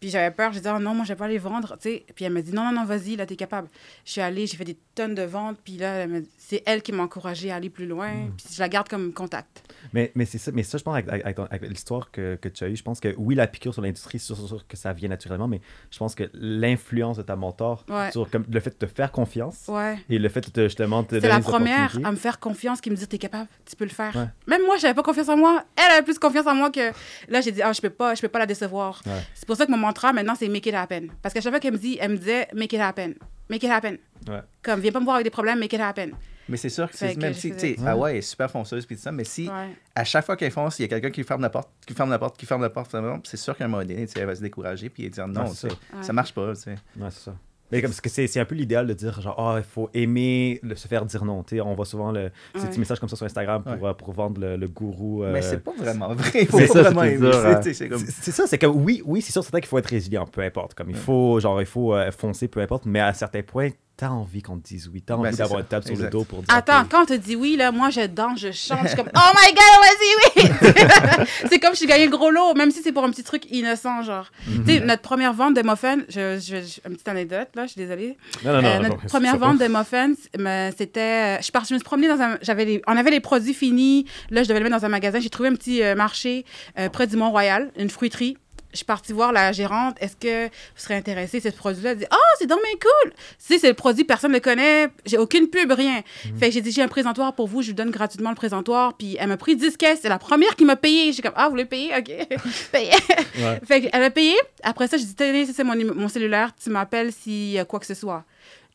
[0.01, 2.03] Puis j'avais peur, j'ai dit, oh non, moi, je vais pas les vendre, tu sais.
[2.15, 3.67] Puis elle m'a dit, non, non, non, vas-y, là, t'es capable.
[4.03, 6.07] Je suis allée, j'ai fait des tonnes de ventes, puis là,
[6.39, 8.09] c'est elle qui m'a encouragée à aller plus loin.
[8.35, 9.61] Puis je la garde comme contact.
[9.93, 12.75] Mais, mais c'est ça, mais ça, je pense, avec, l'histoire que, que tu as eue,
[12.75, 15.61] je pense que oui, la piqûre sur l'industrie, c'est sûr, que ça vient naturellement, mais
[15.91, 18.11] je pense que l'influence de ta mentor Ouais.
[18.11, 19.99] sur comme, le fait de te faire confiance Ouais.
[20.09, 22.89] et le fait de te, justement te C'est la première à me faire confiance, qui
[22.89, 24.15] me dit t'es capable, tu peux le faire.
[24.15, 24.25] Ouais.
[24.47, 25.63] Même moi, j'avais pas confiance en moi.
[25.75, 26.91] Elle avait plus confiance en moi que
[27.29, 29.03] là, j'ai dit ah je peux pas, je peux pas la décevoir.
[29.35, 29.77] C'est pour ça que mon
[30.13, 31.07] maintenant c'est make it happen.
[31.21, 33.13] Parce qu'à chaque fois qu'elle me dit, elle me disait make it happen,
[33.49, 33.97] make it happen.
[34.27, 34.41] Ouais.
[34.61, 36.11] Comme viens pas me voir avec des problèmes, make it happen.
[36.49, 38.85] Mais c'est sûr que c'est même si, tu sais, ah ouais, elle est super fonceuse,
[38.85, 39.69] puis tout ça, mais si Ouais.
[39.95, 42.09] à chaque fois qu'elle fonce, il y a quelqu'un qui ferme la porte, qui ferme
[42.09, 44.25] la porte, qui ferme la porte, c'est sûr qu'à un moment donné, tu sais, elle
[44.25, 45.67] va se décourager, puis elle va dire non, Ouais, ça.
[46.01, 46.71] ça marche pas, tu sais.
[46.97, 47.35] Ouais, c'est ça.
[47.71, 49.89] Mais comme, parce que c'est, c'est un peu l'idéal de dire genre ah il faut
[49.93, 51.43] aimer le, se faire dire non.
[51.43, 53.93] Tu sais on voit souvent le, ces petits messages comme ça sur Instagram pour, euh,
[53.93, 56.73] pour vendre le, le gourou euh, Mais c'est pas vraiment vrai, il faut C'est pas
[56.73, 57.31] ça, vraiment aimer
[57.73, 57.99] c'est comme...
[57.99, 60.25] C'est c'est ça, c'est que oui, oui, c'est sûr, c'est vrai qu'il faut être résilient,
[60.25, 60.73] peu importe.
[60.73, 64.09] Comme il faut, genre, il faut euh, foncer, peu importe, mais à certains points, t'as
[64.09, 66.11] envie qu'on te dise oui, t'as Ben, envie c'est d'avoir une table sur le exact.
[66.11, 66.55] dos pour dire.
[66.55, 69.11] Attends, quand on te dit oui, là, moi, je danse, je chante, je suis comme,
[69.15, 71.25] oh my god, vas-y, oui!
[71.49, 73.43] c'est comme si je gagnais le gros lot, même si c'est pour un petit truc
[73.51, 74.31] innocent, genre.
[74.47, 74.63] Mhm.
[74.65, 77.71] Tu sais, notre première vente de muffins, je, je, je- une petite anecdote, là, je
[77.73, 78.17] suis désolée.
[78.43, 78.67] Non, non, non.
[78.67, 81.37] Euh, non, notre non, première vente de muffins, mais c'était.
[81.37, 82.37] Je suis partie, je me suis promenée dans un.
[82.41, 84.05] J'avais les, on avait les produits finis.
[84.31, 85.19] Là, je devais les mettre dans un magasin.
[85.19, 86.45] J'ai trouvé un petit euh, marché
[86.79, 88.37] euh, près du Mont-Royal, une fruiterie.
[88.71, 89.97] Je suis partie voir la gérante.
[89.99, 91.91] Est-ce que vous serez intéressé à ce produit-là?
[91.91, 93.11] Elle dit Oh, c'est bien cool!
[93.11, 94.87] Tu sais, c'est le produit, personne ne le connaît.
[95.05, 96.01] J'ai aucune pub, rien.
[96.25, 96.37] Mhm.
[96.37, 98.93] Fait que j'ai dit J'ai un présentoir pour vous, je vous donne gratuitement le présentoir.
[98.97, 99.99] Puis elle m'a pris 10 caisses.
[100.01, 101.11] C'est la première qui m'a payé.
[101.11, 101.91] J'ai comme Ah, vous voulez payer?
[101.97, 102.11] OK.
[102.71, 102.91] Payez.
[103.39, 103.59] Ouais.
[103.67, 104.35] Fait qu'elle a payé.
[104.63, 106.51] Après ça, j'ai dit, tenez, c'est mon, mon cellulaire.
[106.61, 108.23] Tu m'appelles s'il y a quoi que ce soit.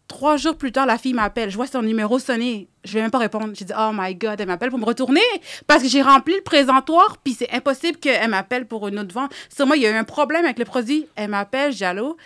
[0.08, 1.50] Trois jours plus tard, la fille m'appelle.
[1.50, 2.68] Je vois son numéro sonner.
[2.84, 3.48] Je vais même pas répondre.
[3.54, 5.20] J'ai dit, oh my God, elle m'appelle pour me retourner
[5.66, 9.32] parce que j'ai rempli le présentoir, puis c'est impossible qu'elle m'appelle pour une autre vente.
[9.54, 11.06] Sûrement, il y a eu un problème avec le produit.
[11.16, 12.16] Elle m'appelle, j'ai allô.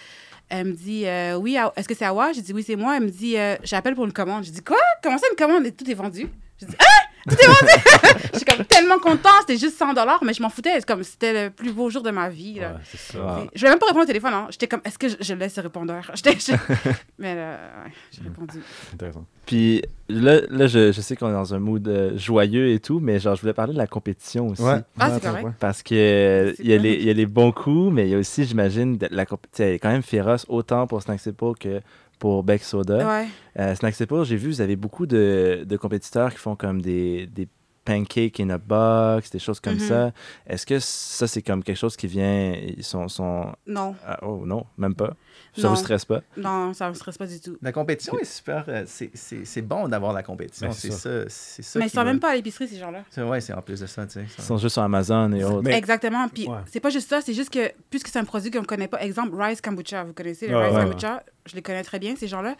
[0.51, 2.33] Elle me dit, euh, oui, à- est-ce que c'est Awa?
[2.33, 2.97] J'ai dit, oui, c'est moi.
[2.97, 4.45] Elle me dit, euh, j'appelle pour une commande.
[4.45, 4.76] J'ai dit, quoi?
[5.03, 5.64] Comment ça, une commande?
[5.64, 6.28] Et tout est vendu.
[6.59, 6.85] J'ai dit, ah!
[8.33, 9.33] Je suis comme tellement contente.
[9.41, 9.93] C'était juste 100
[10.23, 10.73] mais je m'en foutais.
[10.75, 12.55] C'est comme, c'était le plus beau jour de ma vie.
[12.61, 12.73] là.
[12.73, 13.47] Ouais, c'est ça.
[13.55, 14.33] Je vais même pas répondre au téléphone.
[14.33, 14.47] Hein.
[14.51, 16.11] J'étais comme, est-ce que je, je laisse le répondeur?
[16.14, 16.53] Je-
[17.18, 17.51] Mais là,
[17.85, 18.61] ouais, j'ai répondu.
[18.95, 19.27] Intéressant.
[19.47, 23.01] Puis là, là je, je sais qu'on est dans un mood euh, joyeux et tout,
[23.01, 24.62] mais genre, je voulais parler de la compétition aussi.
[24.62, 25.49] Ah, c'est correct.
[25.59, 28.14] Parce que il y, a les, il y a les bons coups, mais il y
[28.14, 29.64] a aussi, j'imagine, la compétition.
[29.64, 31.21] Elle est quand même féroce, autant pour Snack
[31.59, 31.81] que
[32.21, 32.99] pour Beck Soda.
[33.07, 33.27] Ouais.
[33.59, 37.27] Euh, Snack Simple, j'ai vu, vous avez beaucoup de, de compétiteurs qui font comme des,
[37.27, 37.49] des
[37.85, 39.81] pancakes in a box, des choses comme Mhm.
[39.81, 40.12] ça.
[40.47, 42.53] Est-ce que ça, c'est comme quelque chose qui vient.
[42.53, 43.09] Ils sont.
[43.09, 43.53] sont...
[43.66, 45.14] Non, Ah, oh non, même pas.
[45.57, 45.71] Ça Non.
[45.71, 46.23] vous stresse pas?
[46.37, 47.57] non, ça me stresse pas du tout.
[47.61, 50.97] La compétition est super, euh, c'est- c'est c'est bon d'avoir la compétition, Ben, c'est c'est
[50.97, 53.03] ça, c'est ça Mais ils qui sont va- même pas à l'épicerie, ces gens-là.
[53.11, 54.27] C'est- Ouais, c'est en plus de ça, tu sais.
[54.39, 55.63] Ils sont juste sur Amazon et autres.
[55.63, 56.29] Mais- Exactement.
[56.29, 56.59] Puis Ouais.
[56.71, 59.35] c'est pas juste ça, c'est juste que, puisque c'est un produit qu'on connaît pas, exemple,
[59.41, 62.29] Rice Kombucha, vous connaissez le Ouais, Rice ouais, Kombucha, je les connais très bien, ces
[62.29, 62.55] gens-là.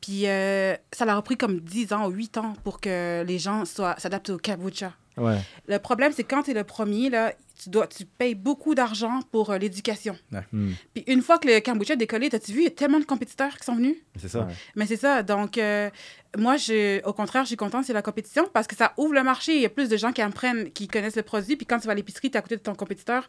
[0.00, 3.38] Puis euh, ça leur a pris comme 10 ans ou 8 ans pour que les
[3.38, 4.92] gens soient- s'adaptent au kombucha.
[5.16, 5.38] Ouais.
[5.68, 7.32] Le problème, c'est quand tu es le premier, là,
[7.62, 10.16] tu, dois, tu payes beaucoup d'argent pour euh, l'éducation.
[10.52, 10.70] Hmm.
[10.94, 13.04] Puis une fois que le kombucha a décollé, t'as-tu vu, il y a tellement de
[13.04, 13.96] compétiteurs qui sont venus?
[14.16, 14.40] C'est ça.
[14.40, 14.52] Ouais.
[14.76, 15.22] Mais c'est ça.
[15.22, 15.90] Donc, euh,
[16.38, 19.22] moi, je, au contraire, je suis contente, c'est la compétition parce que ça ouvre le
[19.22, 19.54] marché.
[19.56, 21.56] Il y a plus de gens qui apprennent, qui connaissent le produit.
[21.56, 23.28] Puis quand tu vas à l'épicerie, tu es à côté de ton compétiteur.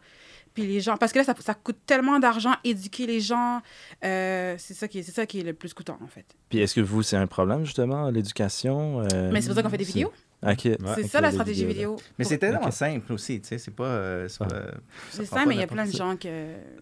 [0.54, 0.96] Puis les gens.
[0.96, 3.60] Parce que là, ça, ça coûte tellement d'argent, éduquer les gens.
[4.04, 6.24] euh, c'est ça, qui est- c'est ça qui est le plus coûtant, en fait.
[6.48, 9.00] Puis est-ce que vous, c'est un problème, justement, l'éducation?
[9.12, 10.12] euh, Mais c'est pour ça qu'on fait des vidéos.
[10.58, 11.96] C'est ça la stratégie vidéo.
[12.18, 13.84] Mais c'est tellement simple aussi, tu sais, c'est pas...
[13.84, 16.28] euh, c'est ça prend mais il y a plein de gens que.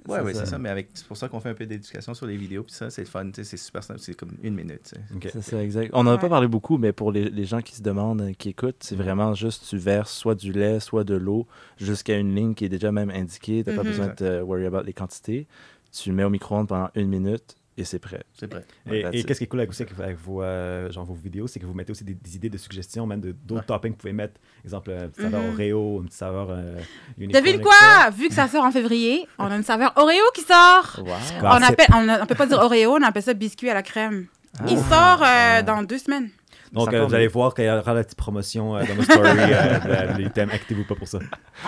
[0.08, 0.40] Ouais, ça.
[0.40, 0.88] c'est ça, mais avec...
[0.94, 3.06] c'est pour ça qu'on fait un peu d'éducation sur les vidéos, puis ça, c'est le
[3.08, 5.00] fun, tu sais, c'est super simple, c'est comme une minute, tu sais.
[5.14, 5.28] Ok.
[5.32, 5.90] C'est ça, exact.
[5.92, 8.32] On n'en a pas parlé beaucoup, mais pour les, les gens qui se demandent, euh,
[8.36, 11.46] qui écoutent, c'est vraiment juste tu verses soit du lait, soit de l'eau
[11.78, 13.62] jusqu'à une ligne qui est déjà même indiquée.
[13.64, 13.88] Tu n'as pas Mhm.
[13.88, 15.46] besoin de te worry about les quantités.
[15.92, 18.22] Tu le mets au micro-ondes pendant une minute et c'est prêt.
[18.34, 18.64] C'est prêt.
[18.90, 21.58] Et, qu'est-ce qui est cool avec, aussi avec, avec vos, euh, genre vos vidéos, c'est
[21.60, 23.66] que vous mettez aussi des, des idées de suggestions, même de- d'autres Ouais.
[23.66, 24.40] toppings que vous pouvez mettre.
[24.64, 25.52] Exemple, un petit saveur Mhm.
[25.54, 26.78] Oreo, un petit saveur euh,
[27.18, 28.10] Devine quoi?
[28.16, 31.00] Vu que ça sort en février, on a une saveur Oreo qui sort.
[31.04, 31.12] Wow.
[31.42, 33.82] Ah, on appelle, on, on peut pas dire Oreo, on appelle ça biscuit à la
[33.82, 34.26] crème.
[34.68, 34.90] Il Ah.
[35.18, 36.28] sort euh, dans deux semaines.
[36.72, 39.02] Donc, C'est euh, vous allez voir qu'il y aura la petite promotion euh, dans nos
[39.02, 40.48] stories, euh, de- les thèmes.
[40.50, 41.18] Activez-vous pas pour ça.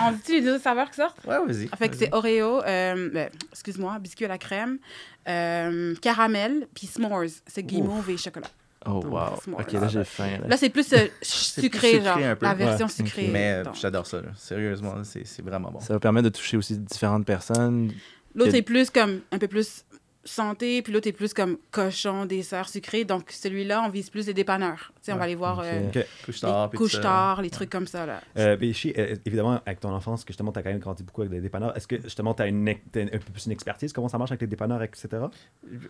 [0.01, 1.17] On dit les deux saveurs qui sortent?
[1.27, 1.67] Ouais, vas-y.
[1.77, 4.79] Fait que c'est Oreo, euh, ben, excuse-moi, biscuit à la crème,
[5.27, 7.23] euh, caramel, puis s'mores.
[7.47, 8.47] C'est guimauve et chocolat.
[8.87, 9.39] Oh, wow.
[9.59, 10.37] Ok, là, j'ai faim.
[10.41, 10.47] là.
[10.47, 12.19] Là, c'est plus euh, plus sucré, genre.
[12.41, 12.91] La version Ouais.
[12.91, 13.29] sucrée.
[13.31, 14.29] Mais euh, j'adore ça, là.
[14.35, 15.79] Sérieusement, c'est c'est vraiment bon.
[15.79, 17.91] Ça va permettre de toucher aussi différentes personnes.
[18.35, 19.85] L'autre Il y a- est plus comme un peu plus
[20.25, 23.05] santé, puis l'autre est plus comme cochon, dessert sucré.
[23.05, 24.91] Donc, celui-là, on vise plus les dépanneurs.
[24.95, 25.89] Tu sais, on va aller voir euh.
[26.25, 28.21] Couche-tard, les couches-tard, les trucs comme ça, là.
[28.37, 31.31] Euh, euh, évidemment, avec ton enfance, que justement, tu as quand même grandi beaucoup avec
[31.31, 31.75] des dépanneurs.
[31.77, 34.31] Est-ce que justement, tu as une, t'as un peu plus une expertise Comment ça marche
[34.31, 35.07] avec les dépanneurs, etc.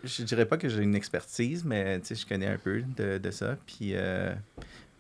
[0.04, 3.18] Je dirais pas que j'ai une expertise, mais tu sais, je connais un peu de,
[3.18, 3.56] de ça.
[3.66, 4.34] Puis, euh,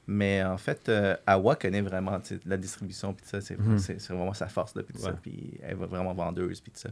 [0.07, 3.77] mais en fait, euh, Awa connaît vraiment la distribution, puis tout ça, c'est Mhm.
[3.79, 5.03] c'est- c'est vraiment sa force, puis.
[5.03, 5.11] Ouais.
[5.21, 6.89] Puis elle va vraiment vendeuse, puis tout ça.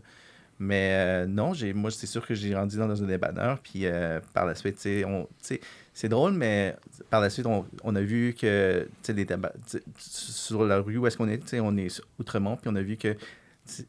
[0.60, 4.20] Mais euh, non, j'ai, moi, c'est sûr que j'ai grandi dans un débanneur, puis euh,
[4.34, 5.04] par la suite, tu
[5.42, 5.60] sais,
[5.94, 6.76] c'est drôle, mais
[7.10, 11.18] par la suite, on, on a vu que, tu sais, sur la rue où est-ce
[11.18, 13.16] qu'on est, tu sais, on est sur Outremont, puis on a vu que,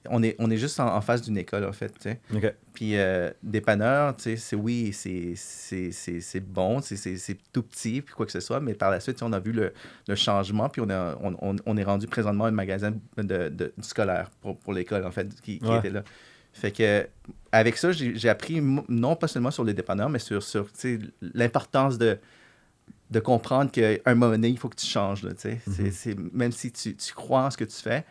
[0.09, 2.21] on est, on est juste en, en face d'une école, en fait, tu sais.
[2.35, 2.55] Ok.
[2.73, 8.01] Puis euh, dépanneur, c'est oui, c'est- c'est c'est- c'est bon, c'est- c'est c'est tout petit,
[8.01, 9.73] puis quoi que ce soit, mais par la suite, on a vu le,
[10.09, 13.73] le changement, puis on, a, on, on, on est rendu présentement un magasin de, de,
[13.83, 15.79] scolaire pour, pour l'école, en fait, qui, qui Ouais.
[15.79, 16.03] était là.
[16.55, 17.07] Fait que,
[17.53, 20.79] avec ça, j'ai j'ai appris, non pas seulement sur les dépanneurs, mais sur, sur tu
[20.81, 22.19] sais, l'importance de,
[23.11, 25.61] de comprendre qu'à un moment donné, il faut que tu changes, là, tu sais.
[25.69, 25.91] C'est- Mhm.
[25.93, 28.05] c'est- Même si tu, tu crois en ce que tu fais,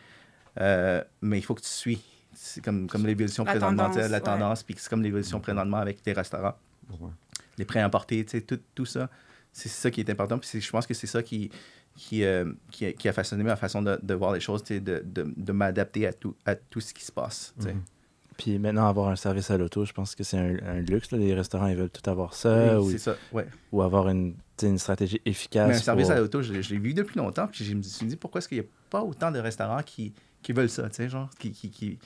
[0.60, 2.02] euh, mais il faut que tu suis.
[2.36, 4.20] C'est comme, comme l'évolution présentement, tendance, la ouais.
[4.24, 6.56] tendance, puis c'est comme l'évolution présentement avec les restaurants,
[7.00, 7.10] Ouais.
[7.58, 9.10] les prêts importés, tu sais, tout, tout ça.
[9.52, 10.40] C'est ça qui est important.
[10.40, 11.52] Puis je pense que c'est ça qui,
[11.96, 14.74] qui, euh, qui, a, qui a façonné ma façon de, de voir les choses, tu
[14.74, 17.54] sais, de, de, de m'adapter à tout, à tout ce qui se passe.
[17.60, 17.76] sais.
[18.38, 21.12] Puis maintenant, avoir un service à l'auto, je pense que c'est un, un luxe.
[21.12, 21.18] là.
[21.18, 23.46] Les restaurants, ils veulent tout avoir ça Oui, ou, c'est ça, ouais.
[23.72, 25.68] ou avoir une, une stratégie efficace.
[25.70, 27.74] Mais un service pour- à l'auto, je, l'ai- je l'ai vu depuis longtemps, puis je
[27.76, 30.70] me suis dit pourquoi est-ce qu'il n'y a pas autant de restaurants qui, qui veulent
[30.70, 32.00] ça, tu sais, genre, qui, qui, qui...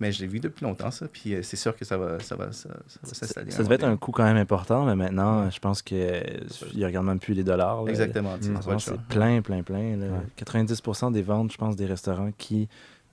[0.00, 2.34] Mais je l'ai vu depuis longtemps, ça, puis euh, c'est sûr que ça va, ça
[2.34, 3.52] va, ça, ça va Ça, s'installer.
[3.52, 7.06] ça devait être un coût quand même important, mais maintenant, je pense qu'ils ne regardent
[7.06, 7.84] même plus les dollars.
[7.84, 7.90] là.
[7.90, 8.60] Exactement, Mm.
[8.62, 8.78] choix.
[8.80, 9.96] c'est plein, plein, plein.
[9.96, 10.06] là.
[10.06, 10.18] Ouais.
[10.44, 12.68] 90% des ventes, je pense, des restaurants qui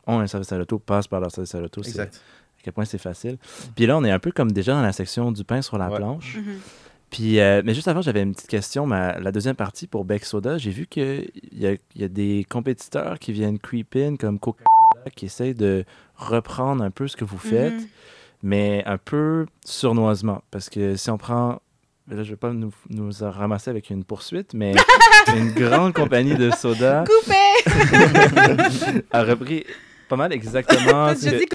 [0.07, 1.83] ont un service à l'auto passent par leur service à l'auto.
[1.83, 2.19] Exact.
[2.61, 3.37] À quel point c'est facile.
[3.75, 5.89] Puis là, on est un peu comme déjà dans la section du pain sur la
[5.89, 5.97] Ouais.
[5.97, 6.37] planche.
[6.37, 6.59] Mhm.
[7.09, 8.85] Puis, euh, mais juste avant, j'avais une petite question.
[8.85, 13.19] Ma, la deuxième partie pour Beck Soda, j'ai vu qu'il y y a des compétiteurs
[13.19, 15.83] qui viennent creep in, comme Coca-Cola, qui essayent de
[16.15, 17.87] reprendre un peu ce que vous faites, Mhm.
[18.43, 20.41] mais un peu sournoisement.
[20.51, 21.59] Parce que si on prend.
[22.07, 24.73] Là, je ne vais pas nous, nous ramasser avec une poursuite, mais
[25.35, 27.35] une grande compagnie de soda Coupé!
[29.11, 29.65] a repris
[30.09, 31.13] pas mal exactement.
[31.15, 31.45] ce Je que- dis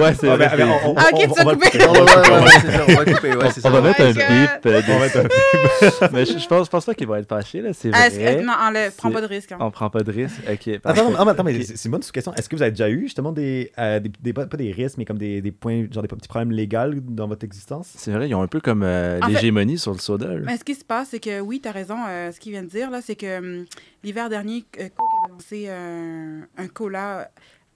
[0.00, 0.48] Ouais, c'est vrai.
[0.50, 1.70] Ah, ok, on- tu as on va le coupé.
[1.70, 1.88] couper.
[1.88, 4.50] Ouais, c'est ça, on va couper, ouais, c'est on va mettre un bip.
[4.64, 6.04] On va mettre un- dessus.
[6.12, 7.72] mais je, je pense, je pense pas qu'ils vont être fâchés, là.
[7.72, 8.42] C'est Ah, vrai.
[8.42, 9.52] non, enlève, prends C'est- pas de risque.
[9.52, 9.58] hein.
[9.60, 10.36] On prend pas de risque.
[10.50, 10.80] Ok.
[10.84, 12.34] Attends, mais c'est une bonne question.
[12.34, 15.04] Est-ce que vous avez déjà eu justement des, euh, des, des- pas des risques, mais
[15.04, 17.88] comme des, des points, genre des petits problèmes légaux dans votre existence?
[17.96, 20.28] C'est vrai, ils ont un peu comme euh, l'hégémonie sur le soda.
[20.44, 21.96] Mais ce qui se passe, c'est que oui, tu as raison.
[22.08, 23.64] euh, ce qu'il vient de dire, là, c'est que hum,
[24.04, 24.80] l'hiver dernier, Coke
[25.24, 27.28] avait lancé un cola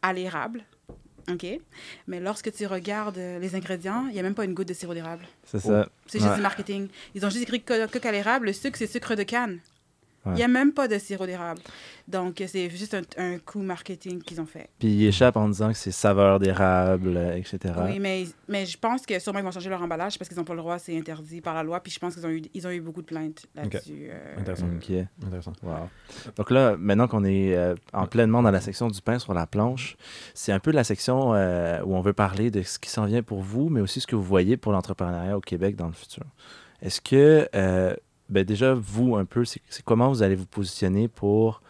[0.03, 0.62] à l'érable.
[1.31, 1.47] OK?
[2.07, 4.74] Mais lorsque tu regardes euh, les ingrédients, il n'y a même pas une goutte de
[4.74, 5.24] sirop d'érable.
[5.45, 5.89] C'est ça.
[6.07, 6.37] C'est juste Ouais.
[6.37, 6.89] du marketing.
[7.14, 8.47] Ils ont juste écrit co- Coke à l'érable.
[8.47, 9.59] Le sucre, c'est sucre de canne.
[10.27, 10.35] Il Ouais.
[10.37, 11.61] n'y a même pas de sirop d'érable.
[12.09, 14.68] Donc, c'est juste un, un coup marketing qu'ils ont fait.
[14.79, 17.74] Puis ils échappent en disant que c'est saveur d'érable, etc.
[17.85, 20.45] Oui, mais, mais je pense que sûrement ils vont changer leur emballage parce qu'ils n'ont
[20.45, 21.81] pas le droit, c'est interdit par la loi.
[21.81, 24.09] Puis je pense qu'ils ont eu, ils ont eu beaucoup de plaintes là-dessus.
[24.11, 24.66] euh, Intéressant.
[25.24, 25.53] Intéressant.
[25.62, 25.74] Wow.
[26.37, 29.47] Donc là, maintenant qu'on est euh, en pleinement dans la section du pain sur la
[29.47, 29.97] planche,
[30.35, 33.22] c'est un peu la section euh, où on veut parler de ce qui s'en vient
[33.22, 36.22] pour vous, mais aussi ce que vous voyez pour l'entrepreneuriat au Québec dans le futur.
[36.83, 37.95] Est-ce que, euh,
[38.29, 41.62] ben déjà, vous, un peu, c'est comment vous allez vous positionner pour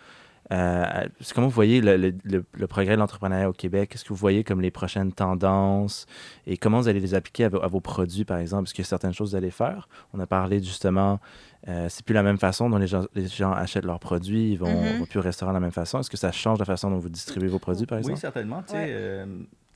[0.53, 0.85] Euh,
[1.21, 3.91] c'est comment vous voyez le, le- le- le progrès de l'entrepreneuriat au Québec?
[3.91, 6.07] Qu'est-ce que vous voyez comme les prochaines tendances?
[6.47, 8.63] Et comment vous allez les appliquer à vos, à vos produits, par exemple?
[8.69, 9.89] Est-ce qu'il y a certaines choses que vous allez faire?
[10.15, 11.19] On a parlé justement,
[11.67, 14.57] euh, c'est plus la même façon dont les gens, les gens achètent leurs produits, ils
[14.57, 14.99] vont, Mhm.
[15.01, 15.99] vont plus au restaurant de la même façon.
[15.99, 18.21] Est-ce que ça change la façon dont vous distribuez vos produits, par Oui, exemple?
[18.21, 18.63] certainement.
[18.63, 18.87] tu sais, Ouais.
[18.91, 19.27] euh,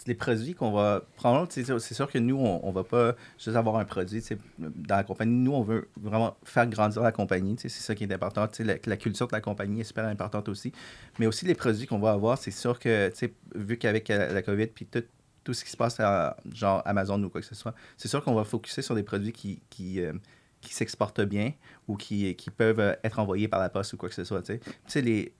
[0.06, 3.76] les produits qu'on va prendre, c'est sûr que nous, on, on va pas juste avoir
[3.76, 4.22] un produit
[4.58, 5.34] dans la compagnie.
[5.34, 7.56] Nous, on veut vraiment faire grandir la compagnie.
[7.58, 8.48] C'est ça qui est important.
[8.60, 10.72] La, la culture de la compagnie est super importante aussi.
[11.18, 13.12] Mais aussi les produits qu'on va avoir, c'est sûr que,
[13.54, 15.02] vu qu'avec euh, la COVID, puis tout,
[15.44, 18.22] tout ce qui se passe à genre Amazon ou quoi que ce soit, c'est sûr
[18.22, 20.12] qu'on va focuser sur des produits qui, qui, euh,
[20.60, 21.52] qui s'exportent bien
[21.88, 24.42] ou qui, qui peuvent euh, être envoyés par la poste ou quoi que ce soit.
[24.94, 25.32] Les,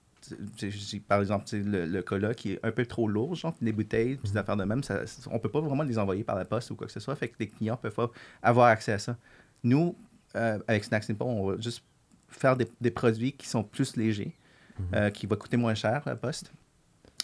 [1.07, 4.31] par exemple, le, le cola qui est un peu trop lourd, genre les bouteilles, puis
[4.31, 6.75] des affaires de même, ça, on peut pas vraiment les envoyer par la poste ou
[6.75, 8.11] quoi que ce soit, fait que les clients peuvent pas
[8.41, 9.17] avoir accès à ça.
[9.63, 9.95] Nous,
[10.35, 11.83] euh, avec Snacks Simple, on va juste
[12.29, 14.35] faire des, des produits qui sont plus légers,
[14.93, 16.51] euh, qui vont coûter moins cher à la poste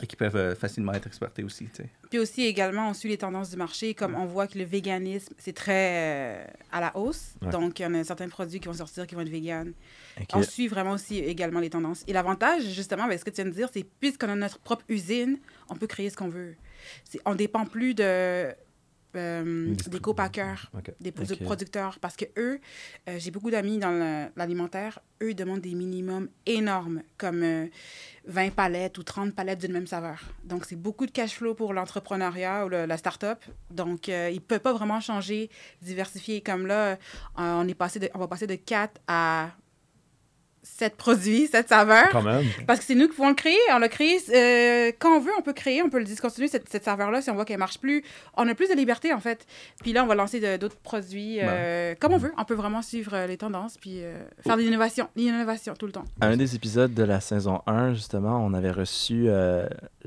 [0.01, 1.67] et qui peuvent euh, facilement être exportés aussi.
[2.09, 3.93] Puis aussi, également, on suit les tendances du marché.
[3.93, 7.33] Comme on voit que le véganisme, c'est très euh, à la hausse.
[7.41, 7.49] Ouais.
[7.49, 9.73] Donc, il y en a certains produits qui vont sortir qui vont être véganes.
[10.33, 12.03] On suit vraiment aussi également les tendances.
[12.07, 14.85] Et l'avantage, justement, avec ce que tu viens de dire, c'est puisqu'on a notre propre
[14.89, 15.39] usine,
[15.69, 16.55] on peut créer ce qu'on veut.
[17.25, 18.53] On dépend plus de,
[19.15, 20.91] euh, des co-packers, Ok.
[20.99, 21.97] des producteurs.
[21.99, 22.59] Parce que eux,
[23.09, 27.67] euh, j'ai beaucoup d'amis dans l'alimentaire, eux, ils demandent des minimums énormes, comme euh,
[28.25, 30.21] 20 palettes ou 30 palettes d'une même saveur.
[30.43, 33.39] Donc, c'est beaucoup de cash flow pour l'entrepreneuriat ou le- la start-up.
[33.71, 35.49] Donc, euh, ils ne peuvent pas vraiment changer,
[35.81, 36.41] diversifier.
[36.41, 36.95] Comme là, euh,
[37.37, 39.51] on, est passé de, on va passer de 4 à
[40.77, 42.09] 7 produits, 7 saveurs.
[42.11, 42.45] Quand même.
[42.65, 43.57] Parce que c'est nous qui pouvons le créer.
[43.71, 46.69] On l'a créé euh, quand on veut, on peut créer, on peut le discontinuer, cette,
[46.69, 48.03] cette serveur-là, si on voit qu'elle marche plus.
[48.35, 49.45] On a plus de liberté, en fait.
[49.81, 52.33] Puis là, on va lancer d'autres produits euh, comme on veut.
[52.37, 55.07] On peut vraiment suivre euh, les tendances, puis euh, faire de l'innovation.
[55.15, 56.05] L'innovation, tout le temps.
[56.21, 59.27] À un des épisodes de la saison 1, justement, on avait reçu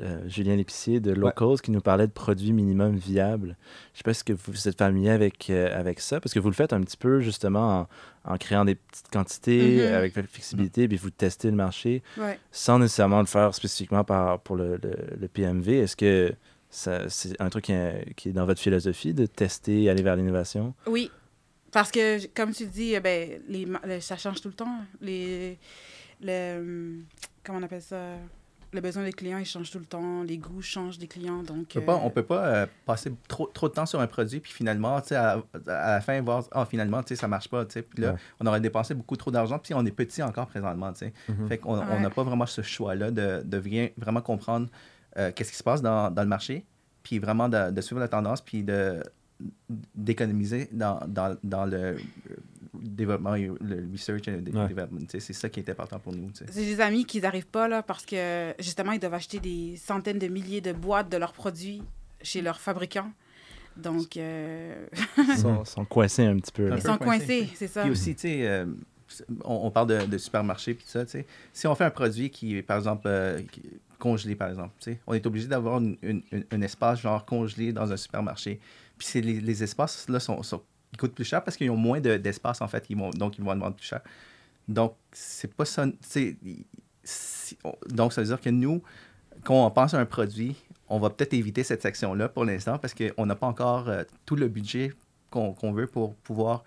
[0.00, 3.56] euh, Julien Lépicier de Locals qui nous parlait de produits minimum viables.
[3.92, 6.48] Je sais pas si que vous êtes familier avec, euh, avec ça, parce que vous
[6.48, 7.88] le faites un petit peu justement
[8.24, 9.94] en, en créant des petites quantités, Mhm.
[9.94, 12.38] avec la flexibilité, puis vous testez le marché Ouais.
[12.50, 15.80] sans nécessairement le faire spécifiquement par, pour le, le, le PMV.
[15.80, 16.32] Est-ce que
[16.70, 20.16] c'est un truc qui est, qui est dans votre philosophie de tester et aller vers
[20.16, 20.74] l'innovation?
[20.86, 21.10] Oui.
[21.72, 24.78] Parce que, comme tu dis, euh, ben, les, ça change tout le temps.
[25.00, 25.56] Les,
[26.20, 27.04] le, hum,
[27.44, 28.14] comment on appelle ça?
[28.72, 30.22] Le besoin des clients, il change tout le temps.
[30.22, 31.42] Les goûts changent des clients.
[31.42, 34.00] Donc, On peut pas, euh, on peut pas euh, passer trop, trop de temps sur
[34.00, 37.16] un produit, puis finalement, tu sais, à, à la fin, voir, ah, finalement, tu sais,
[37.16, 37.82] ça marche pas, tu sais.
[37.82, 38.18] Puis là, Ouais.
[38.38, 41.12] on aurait dépensé beaucoup trop d'argent, puis on est petit encore présentement, tu sais.
[41.28, 41.48] Mhm.
[41.48, 42.00] Fait qu'on on Ouais.
[42.00, 44.68] n'a pas vraiment ce choix-là de, de bien- vraiment comprendre
[45.18, 46.64] euh, qu'est-ce qui se passe dans, dans le marché,
[47.02, 49.02] puis vraiment de, de suivre la tendance, puis de
[49.94, 51.96] d'économiser dans, dans, dans le euh,
[52.74, 54.68] développement, le research et le Ouais.
[54.68, 55.00] développement.
[55.08, 56.30] C'est ça qui est important pour nous.
[56.54, 60.18] J'ai des amis qui n'arrivent pas là parce que justement, ils doivent acheter des centaines
[60.18, 61.82] de milliers de boîtes de leurs produits
[62.22, 63.10] chez leurs fabricants.
[63.76, 66.68] Donc, euh, Ils sont, sont coincés un petit peu.
[66.68, 66.76] là.
[66.76, 67.48] Ils sont coincés.
[67.54, 67.82] c'est ça.
[67.82, 68.66] Puis aussi, tu sais, euh,
[69.44, 71.26] on, on parle de, de supermarché puis tout ça, tu sais.
[71.52, 73.62] Si on fait un produit qui est, par exemple, euh, qui-
[73.98, 77.96] congelé, par exemple, tu sais, on est obligé d'avoir un espace genre congelé dans un
[77.96, 78.58] supermarché.
[78.98, 80.62] Puis c'est les, les espaces, là, sont, sont-
[80.92, 82.84] ils coûtent plus cher parce qu'ils ont moins de- d'espace, en fait.
[82.90, 84.00] Ils vont, donc, ils vont en vendre plus cher.
[84.68, 85.86] Donc, c'est pas ça.
[87.88, 88.82] donc, ça veut dire que nous,
[89.44, 90.56] quand on pense à un produit,
[90.88, 94.36] on va peut-être éviter cette section-là pour l'instant parce qu'on n'a pas encore euh, tout
[94.36, 94.92] le budget
[95.30, 96.64] qu'on veut pour pouvoir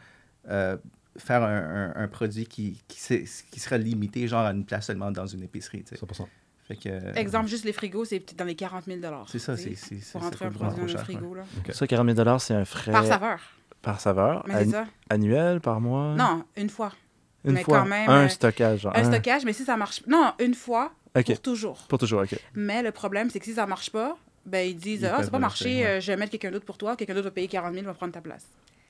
[0.49, 0.77] euh,
[1.17, 4.87] faire un, un- un produit qui, qui, se- qui sera limité, genre à une place
[4.87, 5.83] seulement dans une épicerie.
[5.83, 6.03] tu sais.
[6.05, 6.25] 100%.
[6.65, 9.57] Fait que, euh, Exemple, juste les frigos, c'est peut-être dans les 40 000 C'est ça,
[9.57, 11.35] c'est- c'est- c'est- Pour ça rentrer un produit dans le frigo.
[11.35, 11.43] Là.
[11.73, 13.39] Ça, 40 000 c'est un frais Par saveur.
[13.83, 14.85] Par saveur, Mais ça.
[15.11, 16.15] annuel, par mois?
[16.15, 16.91] Non, une fois.
[17.45, 17.79] Une mais fois.
[17.81, 18.79] quand même, un euh, stockage.
[18.81, 20.01] genre, Un stockage, mais si ça marche.
[20.07, 21.77] Non, une fois, pour toujours.
[21.89, 22.35] Pour toujours, OK.
[22.55, 25.29] Mais le problème, c'est que si ça marche pas, ben ils disent Ils Ah, c'est
[25.29, 25.85] pas marché, ouais.
[25.85, 27.93] euh, je vais mettre quelqu'un d'autre pour toi, quelqu'un d'autre va payer 40 000, va
[27.93, 28.45] prendre ta place.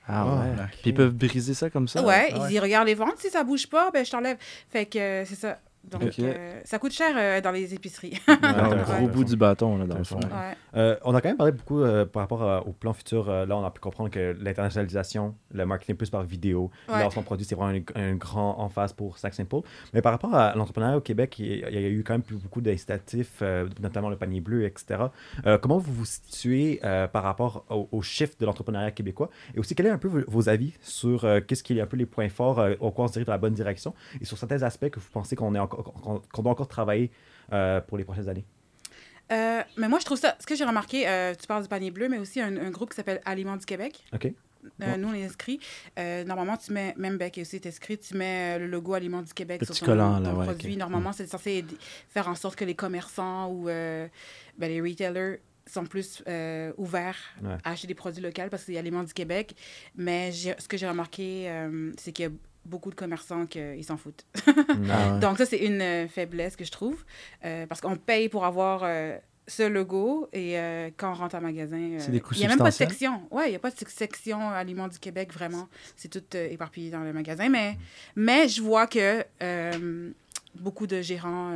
[0.07, 0.51] Ah Ah, ouais.
[0.63, 0.69] ok.
[0.81, 2.03] Puis ils peuvent briser ça comme ça?
[2.03, 2.45] ouais, ah ouais.
[2.45, 4.37] ils disent Regarde les ventes, si ça bouge pas, ben je t'enlève.
[4.69, 5.57] Fait que euh, c'est ça.
[5.89, 8.19] Donc, euh, ça coûte cher euh, dans les épiceries.
[8.27, 8.97] Un intéressant.
[8.97, 10.19] gros bout du bâton, là, dans le fond.
[10.21, 10.55] Ouais.
[10.75, 13.29] Euh, on a quand même parlé beaucoup euh, par rapport euh, au plan futur.
[13.29, 17.01] Euh, là, on a pu comprendre que l'internationalisation, le marketing plus par vidéo, Ouais.
[17.03, 19.57] lancement de produits, c'est vraiment un, un grand en face pour Sac Simple.
[19.93, 22.13] Mais par rapport à l'entrepreneuriat au Québec, il y a- il y a eu quand
[22.13, 25.03] même plus beaucoup d'incitatifs, euh, notamment le panier bleu, etc.
[25.45, 29.29] Euh, comment vous vous situez euh, par rapport au, au shift de l'entrepreneuriat québécois?
[29.55, 31.85] Et aussi, quels sont un peu vos, vos avis sur euh, qu'est-ce qui est un
[31.85, 33.93] peu les points forts euh, au quoi on se dirige dans la bonne direction?
[34.21, 37.11] Et sur certains aspects que vous pensez qu'on est encore- qu'on qu'on doit encore travailler
[37.51, 38.45] euh, pour les prochaines années?
[39.31, 40.35] Euh, mais moi, je trouve ça.
[40.39, 42.89] Ce que j'ai remarqué, euh, tu parles du panier bleu, mais aussi un, un groupe
[42.89, 44.03] qui s'appelle Aliments du Québec.
[44.13, 44.31] OK?
[44.81, 44.97] Euh.
[44.97, 45.59] Nous, on est inscrits.
[45.99, 49.33] Euh, normalement, tu mets, même Beck aussi est inscrit, tu mets le logo Aliments du
[49.33, 50.77] Québec Le sur petit ton, collant, là, ton ouais, produit.
[50.77, 51.75] Normalement, c'est censé aider-
[52.09, 54.07] faire en sorte que les commerçants ou euh,
[54.57, 57.55] ben, les retailers sont plus euh, ouverts Ouais.
[57.63, 59.55] à acheter des produits locaux parce que c'est Aliments du Québec.
[59.95, 62.31] Mais ce que j'ai remarqué, euh, c'est qu'il y a
[62.65, 64.25] beaucoup de commerçants qui s'en foutent.
[64.89, 65.19] Ah ouais.
[65.19, 67.03] Donc, ça, c'est une euh, faiblesse que je trouve.
[67.45, 71.41] euh, parce qu'on paye pour avoir euh, ce logo et euh, quand on rentre en
[71.41, 71.77] magasin.
[71.77, 73.21] Il n'y a même pas de section.
[73.31, 75.67] Oui, il n'y a pas de sec- section Aliments du Québec, vraiment.
[75.97, 77.49] C'est tout éparpillé dans le magasin.
[77.49, 77.77] Mais,
[78.15, 79.25] mais je vois que
[80.55, 81.51] beaucoup de gérants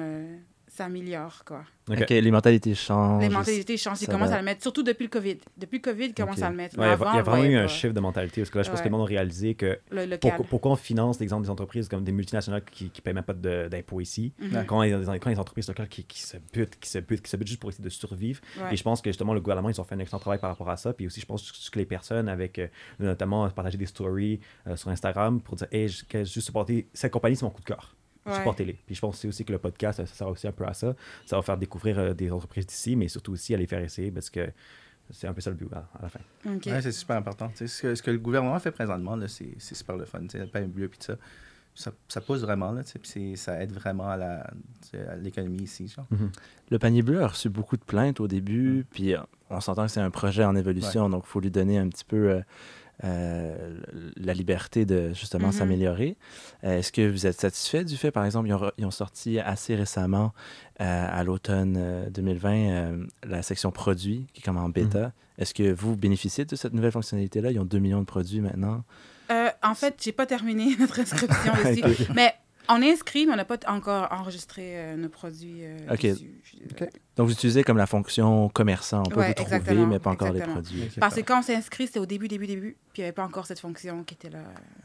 [0.78, 1.63] s'améliorent, quoi.
[1.89, 1.99] Ok.
[2.01, 3.21] Ok, les mentalités changent.
[3.21, 4.01] Les mentalités changent.
[4.01, 4.36] Ils commencent va.
[4.36, 5.38] à le mettre, surtout depuis le COVID.
[5.57, 6.78] Depuis le COVID, ils commencent à le mettre.
[6.78, 8.41] Ouais, Mais il y a- avant, il y a vraiment eu un chiffre de mentalité
[8.41, 10.75] parce que là, je pense que le monde a réalisé que Le pourquoi, pourquoi on
[10.75, 14.34] finance, exemple, des entreprises comme des multinationales qui ne paient même pas d'impôts ici,
[14.67, 16.89] quand il y a des, quand a des entreprises locales qui, qui se butent, qui
[16.89, 18.41] se butent, qui se butent juste pour essayer de survivre.
[18.59, 18.73] Ouais.
[18.73, 20.69] Et je pense que justement, le gouvernement, ils ont fait un excellent travail par rapport
[20.69, 20.93] à ça.
[20.93, 22.67] Puis aussi, je pense que les personnes, avec euh,
[22.99, 27.11] notamment partager des stories euh, sur Instagram pour dire, hey, je, que je supporter cette
[27.11, 27.95] compagnie, c'est mon coup de cœur.
[28.28, 28.36] Ouais.
[28.36, 28.73] Supportez-les.
[28.86, 30.95] Puis je pense aussi que le podcast, ça sert aussi un peu à ça.
[31.25, 34.11] Ça va faire découvrir euh, des entreprises d'ici, mais surtout aussi à les faire essayer
[34.11, 34.49] parce que
[35.09, 36.19] c'est un peu ça le but à, à la fin.
[36.45, 36.65] OK.
[36.65, 37.49] Ouais, c'est super important.
[37.55, 40.19] Ce que, ce que le gouvernement fait présentement, là, c'est c'est super le fun.
[40.21, 41.15] Tu sais, Le pain bleu, puis ça.
[41.80, 42.82] Ça, ça pousse vraiment, là,
[43.36, 44.47] ça aide vraiment à
[45.21, 45.88] l'économie ici.
[45.88, 46.07] Genre.
[46.71, 48.30] Le panier bleu a reçu beaucoup de plaintes au Mm.
[48.30, 49.19] début, puis euh,
[49.51, 52.03] on s'entend que c'est un projet en évolution, donc il faut lui donner un petit
[52.03, 52.41] peu euh,
[53.03, 53.79] euh,
[54.17, 55.53] la liberté de justement Mhm.
[55.53, 56.17] s'améliorer.
[56.63, 58.91] Euh, Est-ce que vous êtes satisfait du fait, par exemple, ils ont, re- ils ont
[58.91, 60.33] sorti assez récemment,
[60.81, 65.11] euh, à l'automne euh, 2020, euh, la section produits, qui est comme en bêta?
[65.37, 67.51] Est-ce que vous bénéficiez de cette nouvelle fonctionnalité-là?
[67.51, 68.83] Ils ont 2 millions de produits maintenant.
[69.63, 71.83] En fait, j'ai pas terminé notre inscription dessus.
[71.83, 72.07] Ok.
[72.15, 72.33] Mais
[72.70, 76.05] on est inscrit, mais on n'a pas encore enregistré euh, nos produits euh, Ok.
[77.15, 79.01] Donc, vous utilisez comme la fonction commerçant.
[79.05, 80.55] On peut Ouais, vous trouver, mais pas encore exactement.
[80.57, 80.89] les produits.
[80.99, 83.11] Parce que quand on s'est inscrit, c'était au début, début, début, puis il n'y avait
[83.13, 84.39] pas encore cette fonction qui était là.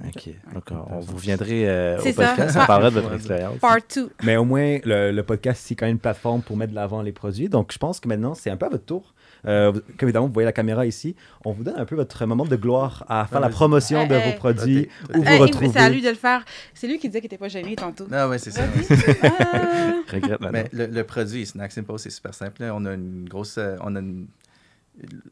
[0.07, 0.31] OK.
[0.55, 2.29] Donc, on- vous viendrez euh, au C'est ça.
[2.29, 3.17] podcast, on parlera de votre Ouais.
[3.17, 3.59] expérience.
[3.59, 4.11] Part 2.
[4.23, 7.03] Mais au moins, le, le podcast, c'est quand même une plateforme pour mettre de l'avant
[7.03, 7.49] les produits.
[7.49, 9.13] Donc, je pense que maintenant, c'est un peu à votre tour.
[9.47, 11.17] Euh, comme évidemment, vous voyez la caméra ici.
[11.45, 13.55] On vous donne un peu votre moment de gloire à faire Ah, la vas-y.
[13.55, 14.37] promotion de Eh, vos eh.
[14.37, 15.17] produits, Ok.
[15.17, 15.69] où vous Hey, retrouvez.
[15.73, 16.45] c'est à lui de le faire.
[16.75, 18.07] C'est lui qui disait qu'il n'était pas gêné tantôt.
[18.11, 18.63] Non, ouais, c'est ça.
[19.23, 19.93] Ah.
[20.09, 20.51] Je regrette maintenant.
[20.53, 22.63] Mais le, le produit Snack Simple, c'est super simple.
[22.73, 23.57] On a une grosse.
[23.59, 24.27] euh, on a une-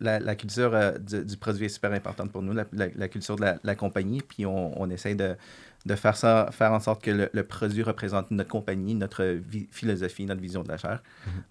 [0.00, 3.08] la, la culture euh, du, du produit est super importante pour nous, la, la- la
[3.08, 4.22] culture de la, la compagnie.
[4.26, 5.36] Puis on, on essaie de,
[5.86, 9.38] de faire ça, faire en sorte que le, le produit représente notre compagnie, notre
[9.70, 11.02] philosophie, notre vision de la chair.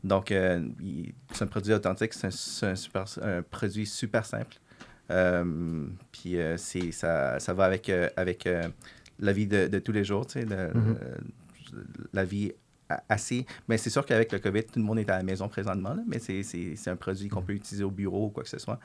[0.04, 0.68] Donc, euh,
[1.34, 2.28] c'est un produit authentique, c'est
[2.66, 4.58] un, produit super simple.
[5.12, 8.48] Euh, puis euh, c'est, ça, ça va avec, euh, avec
[9.20, 10.96] la vie de, de tous les jours, tu sais, le- Mhm.
[11.02, 11.16] euh,
[12.14, 12.52] la vie
[13.08, 13.46] assez.
[13.68, 16.02] Mais c'est sûr qu'avec le COVID, tout le monde est à la maison présentement, là,
[16.08, 18.58] mais c'est, c'est, c'est un produit qu'on peut utiliser au bureau ou quoi que ce
[18.60, 18.80] soit.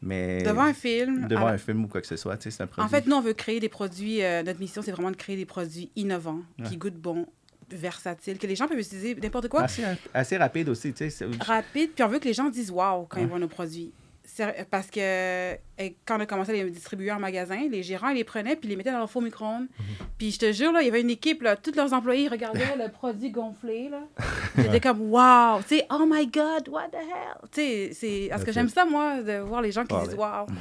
[0.00, 1.26] Mais Devant un film.
[1.26, 2.86] devant alors- un film ou quoi que ce soit, tu sais, c'est un produit.
[2.86, 4.22] En fait, nous, on veut créer des produits.
[4.22, 6.66] euh, notre mission, c'est vraiment de créer des produits innovants, Ouais.
[6.68, 7.26] qui goûtent bon,
[7.70, 9.62] versatiles, que les gens peuvent utiliser n'importe quoi.
[9.62, 9.82] assez,
[10.14, 11.26] assez rapide aussi, tu sais.
[11.40, 13.92] rapide, puis on veut que les gens disent waouh quand ils voient nos produits.
[14.70, 15.54] Parce que euh,
[16.06, 18.66] quand on a commencé à les distribuer en magasin, les gérants, ils les prenaient puis
[18.68, 19.66] ils les mettaient dans leur faux micro-ondes.
[20.18, 22.76] Puis je te jure, là, il y avait une équipe, là, tous leurs employés regardaient
[22.76, 23.88] le produit gonflé.
[23.88, 24.00] là.
[24.56, 27.48] J'étais comme waouh, tu sais, oh my God, what the hell?
[27.52, 30.54] Tu sais, c'est- parce que j'aime ça, moi, de voir les gens qui disent ouais.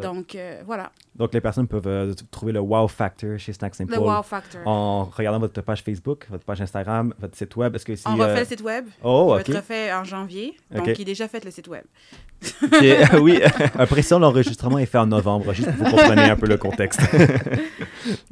[0.00, 3.92] Donc, euh, voilà, Donc, les personnes peuvent euh, trouver le wow factor chez Snack Simple
[3.92, 4.60] le wow factor.
[4.66, 7.74] en regardant votre page Facebook, votre page Instagram, votre site web.
[7.74, 8.86] Est-ce que si, on refait euh, le site web.
[9.02, 9.40] Oh, ok.
[9.40, 10.56] être refait en janvier.
[10.70, 10.94] Donc, Ok.
[10.98, 11.84] il est déjà fait le site web.
[13.20, 13.40] Oui.
[13.78, 17.00] Après ça, l'enregistrement est fait en novembre, juste pour vous compreniez un peu le contexte.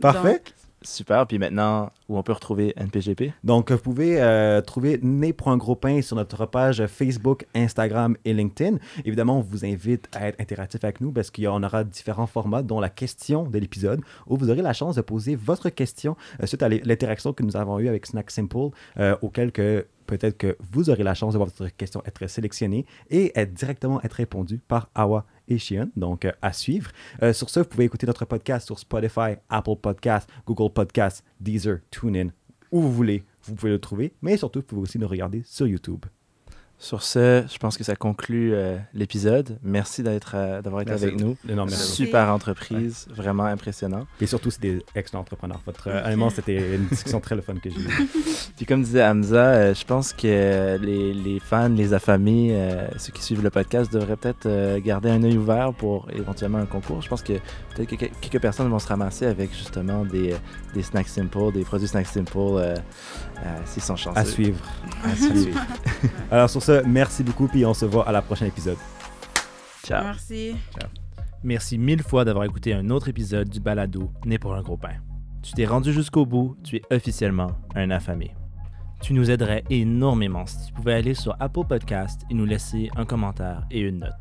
[0.01, 0.33] Parfait.
[0.33, 0.41] Donc,
[0.83, 1.27] Super.
[1.27, 3.33] Puis maintenant, où on peut retrouver NPGP?
[3.43, 8.17] Donc, vous pouvez euh, trouver Né pour un gros pain sur notre page Facebook, Instagram
[8.25, 8.79] et LinkedIn.
[9.05, 12.81] Évidemment, on vous invite à être interactif avec nous parce en aura différents formats, dont
[12.81, 16.63] la question de l'épisode, où vous aurez la chance de poser votre question euh, suite
[16.63, 20.91] à l'interaction que nous avons eue avec Snack Simple, euh, auquel que peut-être que vous
[20.91, 25.27] aurez la chance de voir votre question être sélectionnée et directement être répondue par Awa
[25.47, 25.91] et Shion.
[25.97, 26.91] Donc, euh, à suivre.
[27.23, 31.79] Euh, sur ce, vous pouvez écouter notre podcast sur Spotify, Apple Podcasts, Google Podcasts, Deezer,
[31.91, 32.31] TuneIn,
[32.73, 33.23] où vous voulez.
[33.43, 36.05] Vous pouvez le trouver, mais surtout, vous pouvez aussi nous regarder sur YouTube.
[36.81, 39.59] Sur ce, je pense que ça conclut euh, l'épisode.
[39.65, 41.07] Merci d'être, euh, d'avoir été Merci.
[41.07, 41.37] avec nous.
[41.49, 41.83] Énorme merci.
[41.87, 41.93] Merci.
[42.05, 44.07] Super entreprise, vraiment impressionnant.
[44.21, 45.61] Et surtout, c'est des excellents entrepreneurs.
[45.67, 48.09] Votre, euh, honnêtement, c'était une discussion très le fun que j'ai eue.
[48.57, 53.13] Puis comme disait Hamza, euh, je pense que les, les fans, les affamés, euh, ceux
[53.13, 57.03] qui suivent le podcast devraient peut-être euh, garder un œil ouvert pour éventuellement un concours.
[57.03, 57.33] Je pense que
[57.75, 60.33] peut-être que que- quelques personnes vont se ramasser avec justement des,
[60.75, 64.19] des snacks simple, des produits snacks simple, euh, euh, s'ils sont chanceux.
[64.21, 64.61] À suivre.
[65.05, 65.59] À suivre.
[66.31, 68.77] Alors, sur ce, merci beaucoup, puis on se voit à la prochaine épisode.
[69.87, 70.05] Ciao.
[70.05, 70.55] merci.
[71.43, 74.97] Merci mille fois d'avoir écouté un autre épisode du balado Né pour un gros pain.
[75.41, 78.35] Tu t'es rendu jusqu'au bout, tu es officiellement un affamé.
[79.01, 83.07] Tu nous aiderais énormément si tu pouvais aller sur Apple Podcast et nous laisser un
[83.07, 84.13] commentaire et une note.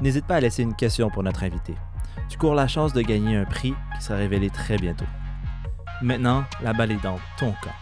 [0.00, 1.74] N'hésite pas à laisser une question pour notre invité.
[2.28, 5.06] Tu cours la chance de gagner un prix qui sera révélé très bientôt.
[6.02, 7.74] Maintenant, la balle est dans ton camp.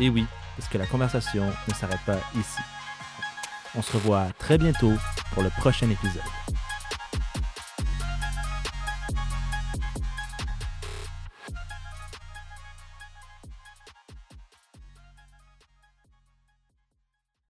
[0.00, 0.24] Et oui,
[0.56, 2.62] parce que la conversation ne s'arrête pas ici.
[3.78, 4.92] On se revoit très bientôt
[5.32, 6.20] pour le prochain épisode.